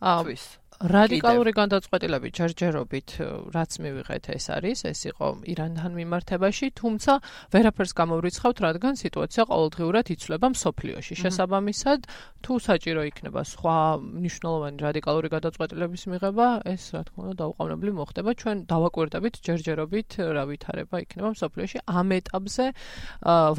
თვის 0.03 0.43
რადიკალური 0.81 1.51
განდაწყვეტილები 1.53 2.29
ჯერჯერობით 2.33 3.09
რაც 3.53 3.71
მივიღეთ 3.83 4.23
ეს 4.33 4.45
არის 4.57 4.79
ეს 4.89 5.01
იყო 5.13 5.27
ირანთან 5.53 5.91
მიმართებაში 5.93 6.67
თუმცა 6.79 7.13
ვერაფერს 7.53 7.93
გამოვრიცხავთ 7.93 8.57
რადგან 8.65 8.93
სიტუაცია 9.03 9.43
ყოველდღიურად 9.53 10.05
იცვლება 10.15 10.47
მსოფლიოში. 10.55 11.13
შესაბამისად 11.23 11.99
თუ 12.43 12.53
საჭირო 12.67 13.01
იქნება 13.11 13.41
სხვა 13.53 13.77
მნიშვნელოვანი 14.01 14.77
რადიკალური 14.83 15.27
გადაწყვეტილების 15.35 16.03
მიღება 16.11 16.47
ეს 16.73 16.83
რა 16.93 17.01
თქმა 17.07 17.21
უნდა 17.23 17.35
დაუყოვნებლივ 17.43 17.93
მოხდება. 18.01 18.29
ჩვენ 18.33 18.57
დავაკვირდებით 18.67 19.35
ჯერჯერობით 19.47 20.09
რა 20.35 20.43
ვითარება 20.49 20.95
იქნება 21.05 21.29
მსოფლიოში. 21.37 21.77
ამ 21.87 22.07
ეტაპზე 22.19 22.65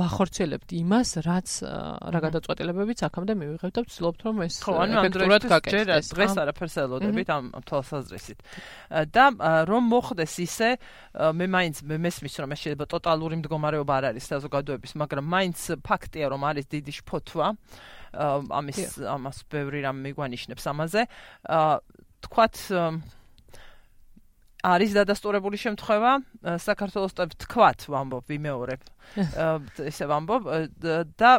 ვახორციელებთ 0.00 0.68
იმას 0.82 1.08
რაც 1.24 1.48
რა 2.12 2.18
გადაწყვეტილებებიც 2.26 2.98
აქამდე 3.08 3.32
მივიღებთ 3.40 3.74
და 3.74 3.80
ვცდილობთ 3.84 4.20
რომ 4.24 4.36
ეს 4.44 4.54
ეფექტურად 4.64 5.42
გაკეთდეს. 5.48 6.06
დღეს 6.14 6.34
არაფერს 6.44 6.76
ელოდებ 6.84 7.03
ვიმეორებით 7.04 7.28
ამ 7.28 7.44
თვალსაზრისით. 7.68 8.38
და 9.12 9.24
რომ 9.68 9.82
მოხდეს 9.92 10.34
ისე, 10.40 10.68
მე 11.36 11.46
მაინც 11.52 11.76
მესმის 11.84 12.34
რომ 12.40 12.50
ეს 12.56 12.60
შეიძლება 12.64 12.86
ტოტალური 12.88 13.34
მდგომარეობა 13.44 13.92
არ 13.98 14.04
არის 14.14 14.24
საზოგადოების, 14.32 14.92
მაგრამ 14.96 15.24
მაინც 15.28 15.58
ფაქტია 15.84 16.26
რომ 16.32 16.42
არის 16.48 16.66
დიდი 16.72 16.92
შფოთვა. 16.98 17.46
ამის 18.14 18.80
ამას 19.04 19.36
ბევრი 19.50 19.80
რამ 19.84 19.98
მიგვანიშნებს 20.00 20.64
ამაზე. 20.70 21.02
თქვათ 22.24 22.54
არის 24.64 24.94
დადასტურებული 24.96 25.58
შემთხვევა 25.60 26.12
საქართველოს 26.64 27.14
თქვათ 27.44 27.84
ვამბობ 27.92 28.32
ვიმეორებ 28.32 28.80
ესე 29.90 30.08
ვამბობ 30.08 30.48
და 31.20 31.32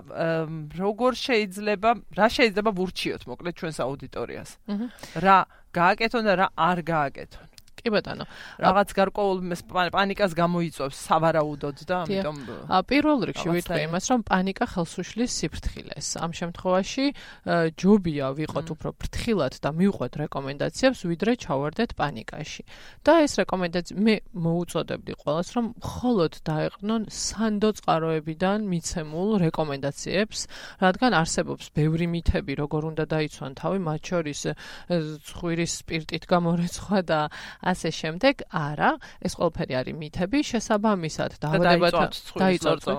როგორ 0.77 1.17
შეიძლება 1.21 1.89
რა 2.19 2.27
შეიძლება 2.37 2.75
ვურჩიოთ 2.77 3.25
მოკლედ 3.25 3.55
ჩვენს 3.61 3.81
აუდიტორიას? 3.85 4.49
რა 5.25 5.37
გააკეთონ 5.73 6.23
და 6.29 6.33
რა 6.43 6.47
არ 6.53 6.79
გააკეთონ 6.85 7.54
კი 7.85 7.93
ბატონო. 7.93 8.25
რაღაც 8.57 8.89
გარკვეულ 8.97 9.37
პანიკას 9.93 10.33
გამოიწვევს 10.33 10.97
სავარაუდოდ 11.05 11.77
და 11.85 11.95
ამიტომ 12.05 12.37
ა 12.65 12.81
პირველ 12.81 13.19
რიგში 13.29 13.49
ვიტყვი 13.53 13.81
იმას, 13.85 14.05
რომ 14.09 14.21
პანიკა 14.25 14.65
ხელს 14.73 14.93
უშლის 15.05 15.31
სიფრთხილეს. 15.37 16.07
ამ 16.17 16.31
შემთხვევაში 16.33 17.05
ჯობია 17.77 18.27
ვიყოთ 18.41 18.67
უფრო 18.73 18.89
ფრთხილად 18.97 19.53
და 19.61 19.69
მივყვეთ 19.69 20.13
რეკომენდაციებს, 20.25 20.99
ვიდრე 21.05 21.31
ჩავარდეთ 21.45 21.91
პანიკაში. 21.93 22.63
და 23.05 23.13
ეს 23.21 23.33
რეკომენდაცია 23.37 23.95
მე 24.01 24.15
მოუწოდებდი 24.33 25.13
ყველას, 25.21 25.47
რომ 25.55 25.65
მხოლოდ 25.77 26.33
დაეყნონ 26.41 27.01
სანდო 27.11 27.69
წყაროებიდან 27.77 28.59
მიცემულ 28.65 29.29
რეკომენდაციებს, 29.45 30.39
რადგან 30.81 31.11
არსებობს 31.13 31.65
ბევრი 31.75 32.07
მითები, 32.09 32.53
როგორ 32.57 32.81
უნდა 32.95 33.03
დაიცვან 33.13 33.51
თავი, 33.61 33.79
მათ 33.85 34.01
შორის 34.09 34.39
ცხვირის 34.89 35.71
სპირტით 35.85 36.23
გამორეცხვა 36.25 36.99
და 37.05 37.19
ასე 37.75 37.89
შემდეგ, 37.99 38.45
არა, 38.55 38.91
ეს 39.27 39.33
ყველაფერი 39.35 39.73
არის 39.79 39.95
მითები, 39.99 40.39
შესაბამისად 40.51 41.31
დაავადებათა 41.43 42.05
დაიწორწო. 42.39 42.93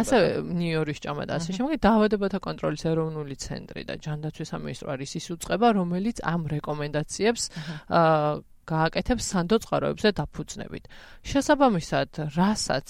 ასე 0.00 0.16
ნიუ-იორკის 0.42 1.00
ჭამა 1.06 1.24
და 1.30 1.38
ასე 1.38 1.50
შემდეგ, 1.56 1.78
დაავადებათა 1.86 2.38
კონტროლის 2.42 2.82
ეროვნული 2.90 3.36
ცენტრი 3.46 3.82
და 3.86 3.94
ჯანდაცვის 4.02 4.52
სამინისტრო 4.52 4.86
არის 4.96 5.10
ის 5.20 5.26
უწყება, 5.36 5.68
რომელიც 5.78 6.16
ამ 6.26 6.42
რეკომენდაციებს 6.52 7.42
აა 7.86 8.44
გააკეთებს 8.66 9.24
სანდო 9.30 9.56
წყაროებზე 9.62 10.10
დაფუძნებით. 10.18 10.84
შესაბამისად, 11.22 12.10
რასაც 12.34 12.88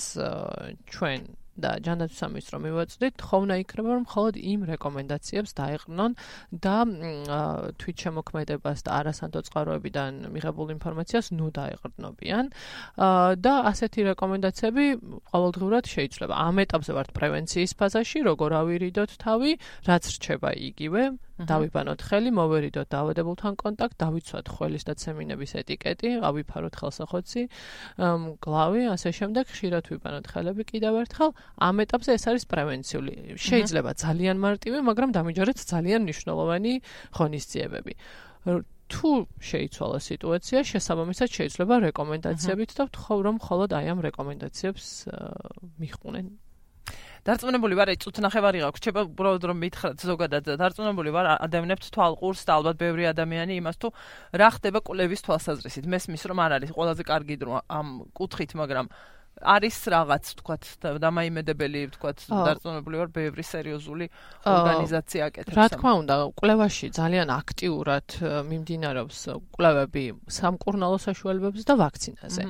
ჩვენ 0.89 1.21
და 1.57 1.71
ჯანდაცვის 1.85 2.21
სამინისტრო 2.23 2.57
მივაწვდით, 2.65 3.15
თხოვნა 3.23 3.55
იქნება 3.63 3.91
რომ 3.97 4.05
მხოლოდ 4.07 4.35
იმ 4.53 4.61
რეკომენდაციებს 4.71 5.51
დაეყრნონ 5.57 6.13
და 6.67 6.77
თვით 7.81 7.97
შემოქმედებას 8.05 8.79
და 8.87 8.91
არასანდო 9.01 9.41
წყაროებიდან 9.49 10.13
მიღებულ 10.37 10.69
ინფორმაციას 10.77 11.27
ნუ 11.37 11.47
დაეყრდნობიან. 11.59 12.45
და 13.47 13.55
ასეთი 13.73 14.01
რეკომენდაციები 14.13 14.85
ყოველდღურად 15.33 15.85
შეიძლება. 15.95 16.35
ამ 16.37 16.57
ეტაპზე 16.65 16.93
ვართ 16.97 17.11
პრევენციის 17.17 17.73
ფაზაში, 17.81 18.19
როგორ 18.29 18.51
ავირიდოთ 18.63 19.11
თავი, 19.25 19.53
რაც 19.89 20.05
რჩება 20.17 20.51
იგივე, 20.71 21.03
დავიბანოთ 21.37 22.01
ხელი, 22.01 22.31
მოვერიდოთ 22.33 22.89
დაავადებულთან 22.93 23.57
კონტაქტ, 23.61 23.97
დავიცვათ 24.01 24.47
ხველის 24.57 24.85
და 24.89 24.95
ცემინების 24.97 25.53
ეტიკეტი, 25.61 26.11
ავიფაროთ 26.25 26.75
ხელსახოცი, 26.81 27.43
გლავი, 28.41 28.83
ასე 28.89 29.11
შემდეგ, 29.21 29.45
ხშირად 29.53 29.85
ვიბანოთ 29.93 30.27
ხელები 30.33 30.63
კიდევ 30.65 30.95
ერთხელ. 31.05 31.31
ამ 31.61 31.77
ეტაპზე 31.85 32.11
ეს 32.17 32.25
არის 32.33 32.45
პრევენციული. 32.49 33.13
შეიძლება 33.37 33.91
ძალიან 34.01 34.37
მარტივი, 34.41 34.79
მაგრამ 34.89 35.11
დამიჯერეთ 35.13 35.59
ძალიან 35.61 36.01
მნიშვნელოვანი 36.09 36.73
ღონისძიებები. 37.21 37.93
თუ 38.87 39.11
შეიცვალა 39.43 39.99
სიტუაცია, 39.99 40.59
შესაბამისად 40.63 41.29
შეიძლება 41.37 41.75
რეკომენდაციებით 41.91 42.71
და 42.79 42.83
ვთხოვ 42.87 43.19
რომ 43.27 43.35
მხოლოდ 43.43 43.71
აი 43.75 43.87
ამ 43.93 43.99
რეკომენდაციებს 44.07 44.87
მიხვნენ 45.83 46.27
დარწმუნებული 47.27 47.75
ვარ, 47.75 47.91
აი 47.91 47.99
წუთნახევარი 48.07 48.59
გაქვს. 48.63 48.81
შეიძლება 48.87 49.03
უბრალოდ 49.11 49.45
რომ 49.51 49.59
მითხრათ 49.67 49.99
ზოგადად 50.07 50.45
დარწმუნებული 50.63 51.11
ვარ, 51.11 51.27
ადამიანებს 51.43 51.91
თვალყურს 51.91 52.43
და 52.47 52.53
ალბათ 52.55 52.77
ბევრი 52.79 53.05
ადამიანი 53.11 53.59
იმას 53.59 53.77
თუ 53.83 53.91
რა 54.39 54.49
ხდება 54.55 54.79
კვლევის 54.87 55.27
თვალსაზრისით. 55.27 55.91
მესმის 55.91 56.23
რომ 56.31 56.39
არ 56.47 56.53
არის 56.63 56.71
ყველაზე 56.71 57.03
კარგი 57.03 57.37
დრო 57.43 57.67
ამ 57.67 57.89
კუთხით, 58.15 58.55
მაგრამ 58.55 58.87
არის 59.37 59.77
რაღაც 59.93 60.25
თქვათ 60.41 60.65
დამაიმედებელი 60.97 61.81
თქვათ 61.93 62.19
დარწმუნებული 62.25 62.97
ვარ 62.97 63.11
ბევრი 63.13 63.45
სერიოზული 63.45 64.07
ორგანიზაცია 64.49 65.23
აკეთებს. 65.29 65.57
რა 65.57 65.67
თქმა 65.77 65.93
უნდა, 66.01 66.15
კვლევაში 66.41 66.87
ძალიან 66.97 67.29
აქტიურად 67.37 68.07
მიმდინარეობს 68.49 69.19
კვლევები 69.53 70.05
სამკურნალო 70.25 70.99
საშუალებებზე 71.05 71.65
და 71.69 71.75
ვაქცინაზე. 71.77 72.43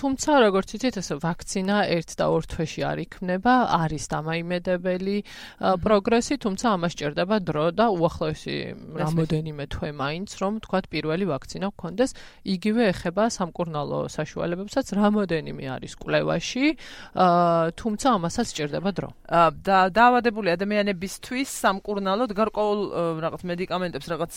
თუმცა, 0.00 0.30
როგორც 0.48 0.68
იცით, 0.80 0.94
ეს 0.96 1.08
ვაქცინა 1.20 1.76
ერთ 1.92 2.10
და 2.16 2.24
ორ 2.32 2.42
თვეში 2.48 2.80
არ 2.88 2.98
იქნება, 3.04 3.54
არის 3.84 4.04
დამაიმედებელი 4.08 5.16
პროგრესი, 5.60 6.34
თუმცა 6.40 6.66
ამას 6.72 6.92
ჭირდება 6.96 7.36
დრო 7.44 7.66
და 7.76 7.86
უახლოესი 7.92 8.56
რამოდენიმე 8.96 9.64
თვე 9.68 9.90
მაინც, 9.92 10.30
რომ 10.40 10.52
თქვათ 10.64 10.84
პირველი 10.88 11.24
ვაქცინა 11.28 11.68
გქონდეს. 11.76 12.10
იგივე 12.48 12.82
ეხება 12.96 13.28
სამკურნალო 13.28 14.08
საშუალებებსაც, 14.08 14.86
რამოდენიმე 14.96 15.64
არის 15.76 15.92
კვლევა 16.00 16.29
შემთხვევაში, 16.30 16.76
თუმცა 17.76 18.06
ამასაც 18.14 18.46
სჭირდება 18.50 18.90
დრო. 18.94 19.08
და 19.64 19.78
დაავადებული 19.90 20.48
ადამიანებისთვის 20.54 21.48
სამკურნალოდ 21.48 22.30
გარკვეულ 22.34 22.80
რაღაც 23.24 23.42
მედიკამენტებს 23.50 24.06
რაღაც 24.10 24.32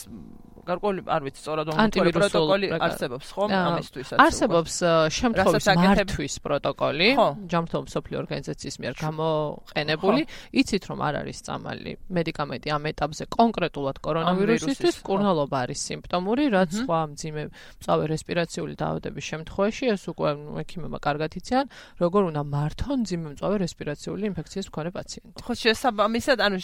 გარკვეული 0.67 0.99
არ 1.08 1.21
ვიცი 1.28 1.39
სწორად 1.43 1.65
რომ 1.69 1.76
პროტოკოლი 2.13 2.67
არსებობს 2.88 3.28
ხო 3.36 3.43
ამისთვისაც 3.54 4.17
არსებობს 4.23 4.73
შემთხვევის 5.19 5.67
მართვის 5.78 6.36
პროტოკოლი 6.45 7.10
ჯამთო 7.52 7.78
მსოფლიო 7.88 8.17
ორგანიზაციის 8.23 8.76
მიერ 8.84 8.93
გამოყენებული. 9.04 10.21
იცით 10.54 10.84
რომ 10.89 10.99
არ 11.08 11.13
არის 11.21 11.38
წამალი 11.47 11.91
მედიკამენტი 12.17 12.67
ამ 12.73 12.84
ეტაპზე 12.93 13.23
კონკრეტულად 13.38 13.97
კორონავირუსისთვის 14.06 14.95
კურნალობა 15.08 15.58
არის 15.63 15.80
სიმპტომური 15.88 16.43
რაც 16.54 16.69
სხვა 16.84 16.99
მძიმე 17.13 17.43
მწავე 17.49 18.04
რესპირაციული 18.13 18.73
დაავადების 18.82 19.26
შემთხვევაში 19.32 19.84
ეს 19.93 20.04
უკვე 20.13 20.30
ექიმებმა 20.63 20.99
კარგად 21.04 21.32
იციან 21.39 21.65
როგორ 22.04 22.21
უნდა 22.32 22.41
მართონ 22.56 22.97
მძიმე 23.04 23.28
მწავე 23.34 23.56
რესპირაციული 23.65 24.23
ინფექციის 24.32 24.67
მქონე 24.71 24.89
პაციენტი. 24.97 25.39
ხო 25.43 25.54
შესაბამისად 25.63 26.38
ანუ 26.45 26.58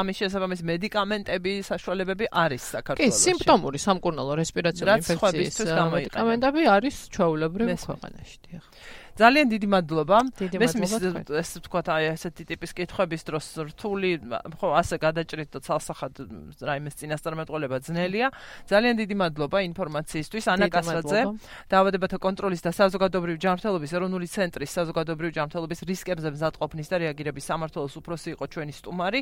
ამის 0.00 0.16
შესაბამის 0.20 0.60
მედიკამენტები 0.70 1.52
საშუალებები 1.70 2.24
არის 2.30 2.62
საქართველოს 2.76 3.39
სიმპტომური 3.40 3.78
სამკურნალო 3.80 4.34
რესპირაციული 4.40 4.96
ინფექციის 5.00 5.58
მედიკამენტები 5.94 6.66
არის 6.76 6.96
ჩვეულებრივი 7.16 7.76
ქვეყანაში, 7.80 8.36
დიახ. 8.46 8.64
ძალიან 9.20 9.46
დიდი 9.52 9.68
მადლობა. 9.68 10.16
მესმის 10.56 10.92
ეს 11.28 11.50
თქვა 11.60 11.80
აი 11.92 12.04
ესეთი 12.16 12.44
ტიპის 12.50 12.70
კითხვების 12.72 13.22
დროს 13.28 13.46
რთული 13.68 14.10
ხო 14.56 14.68
ასე 14.80 14.96
გადაჭრით 14.96 15.50
და 15.52 15.60
ცალსახად 15.60 16.14
რაიმეს 16.64 16.94
წინასწარმეტყველება 17.00 17.76
ძნელია. 17.84 18.32
ძალიან 18.70 18.94
დიდი 19.00 19.14
მადლობა 19.20 19.58
ინფორმაციისთვის 19.70 20.44
ანა 20.54 20.66
კასაძე, 20.72 21.20
დაავადებათა 21.68 22.16
კონტროლის 22.16 22.64
და 22.64 22.70
საზოგადოებრივი 22.80 23.38
ჯანმრთელობის 23.44 23.90
ეროვნული 23.96 24.26
ცენტრის 24.30 24.70
საზოგადოებრივი 24.78 25.32
ჯანმრთელობის 25.36 25.80
რისკებზე 25.90 26.28
მზადყოფნის 26.34 26.88
და 26.88 26.96
რეაგირების 27.04 27.44
სამართლის 27.50 27.94
უფროსი 28.00 28.28
იყო 28.34 28.44
ჩვენი 28.48 28.72
სტუმარი. 28.80 29.20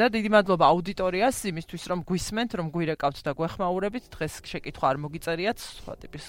და 0.00 0.06
დიდი 0.10 0.28
მადლობა 0.34 0.64
აუდიტორიას 0.74 1.36
იმისთვის 1.50 1.82
რომ 1.90 2.00
გვისმენთ, 2.08 2.50
რომ 2.58 2.66
გვირეკავთ 2.74 3.18
და 3.26 3.32
გვეხმაურებით. 3.38 4.04
დღეს 4.10 4.34
შეკითხვა 4.50 4.86
არ 4.90 4.96
მოგიწერიათ, 5.04 5.58
სხვა 5.60 5.94
ტიპის 6.02 6.26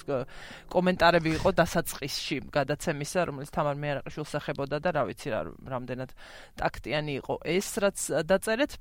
კომენტარები 0.70 1.30
იყო 1.40 1.50
დასაწყისში 1.62 2.38
გადაცა 2.52 2.91
მისცემისა, 2.98 3.28
რომელიც 3.30 3.50
თამარ 3.52 3.76
მეარაყიშვილს 3.82 4.34
ეხებოდა 4.40 4.78
და 4.82 4.90
რა 4.96 5.04
ვიცი 5.10 5.30
რა 5.32 5.42
რამდენად 5.68 6.12
ტაქტიანი 6.62 7.14
იყო 7.22 7.36
ეს, 7.44 7.68
რაც 7.84 7.98
დაწერეთ. 8.26 8.72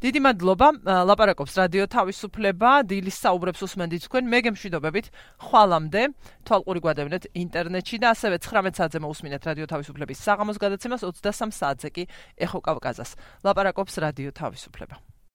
დიდი 0.00 0.20
მადლობა. 0.24 0.68
ლაპარაკობს 1.10 1.52
რადიო 1.60 1.84
თავისუფლება, 1.90 2.70
დილის 2.86 3.16
საუბრებს 3.24 3.60
უსმენთ 3.66 3.92
თქვენ. 4.06 4.24
მე 4.30 4.38
გემშვიდობებით. 4.46 5.06
ხვალამდე 5.50 6.02
თვალყური 6.46 6.80
გვადევნეთ 6.84 7.24
ინტერნეტში 7.34 7.96
და 7.98 8.14
ასევე 8.14 8.36
19 8.38 8.74
საათზე 8.78 8.98
მოусმინეთ 9.02 9.42
რადიო 9.50 9.66
თავისუფლების 9.66 10.18
საღამოს 10.22 10.58
გადაცემას 10.62 11.02
23 11.02 11.50
საათზე 11.50 11.88
კი 11.90 12.02
ეხო 12.38 12.58
კავკაზას. 12.62 13.10
ლაპარაკობს 13.44 13.94
რადიო 13.98 14.30
თავისუფლება. 14.30 15.09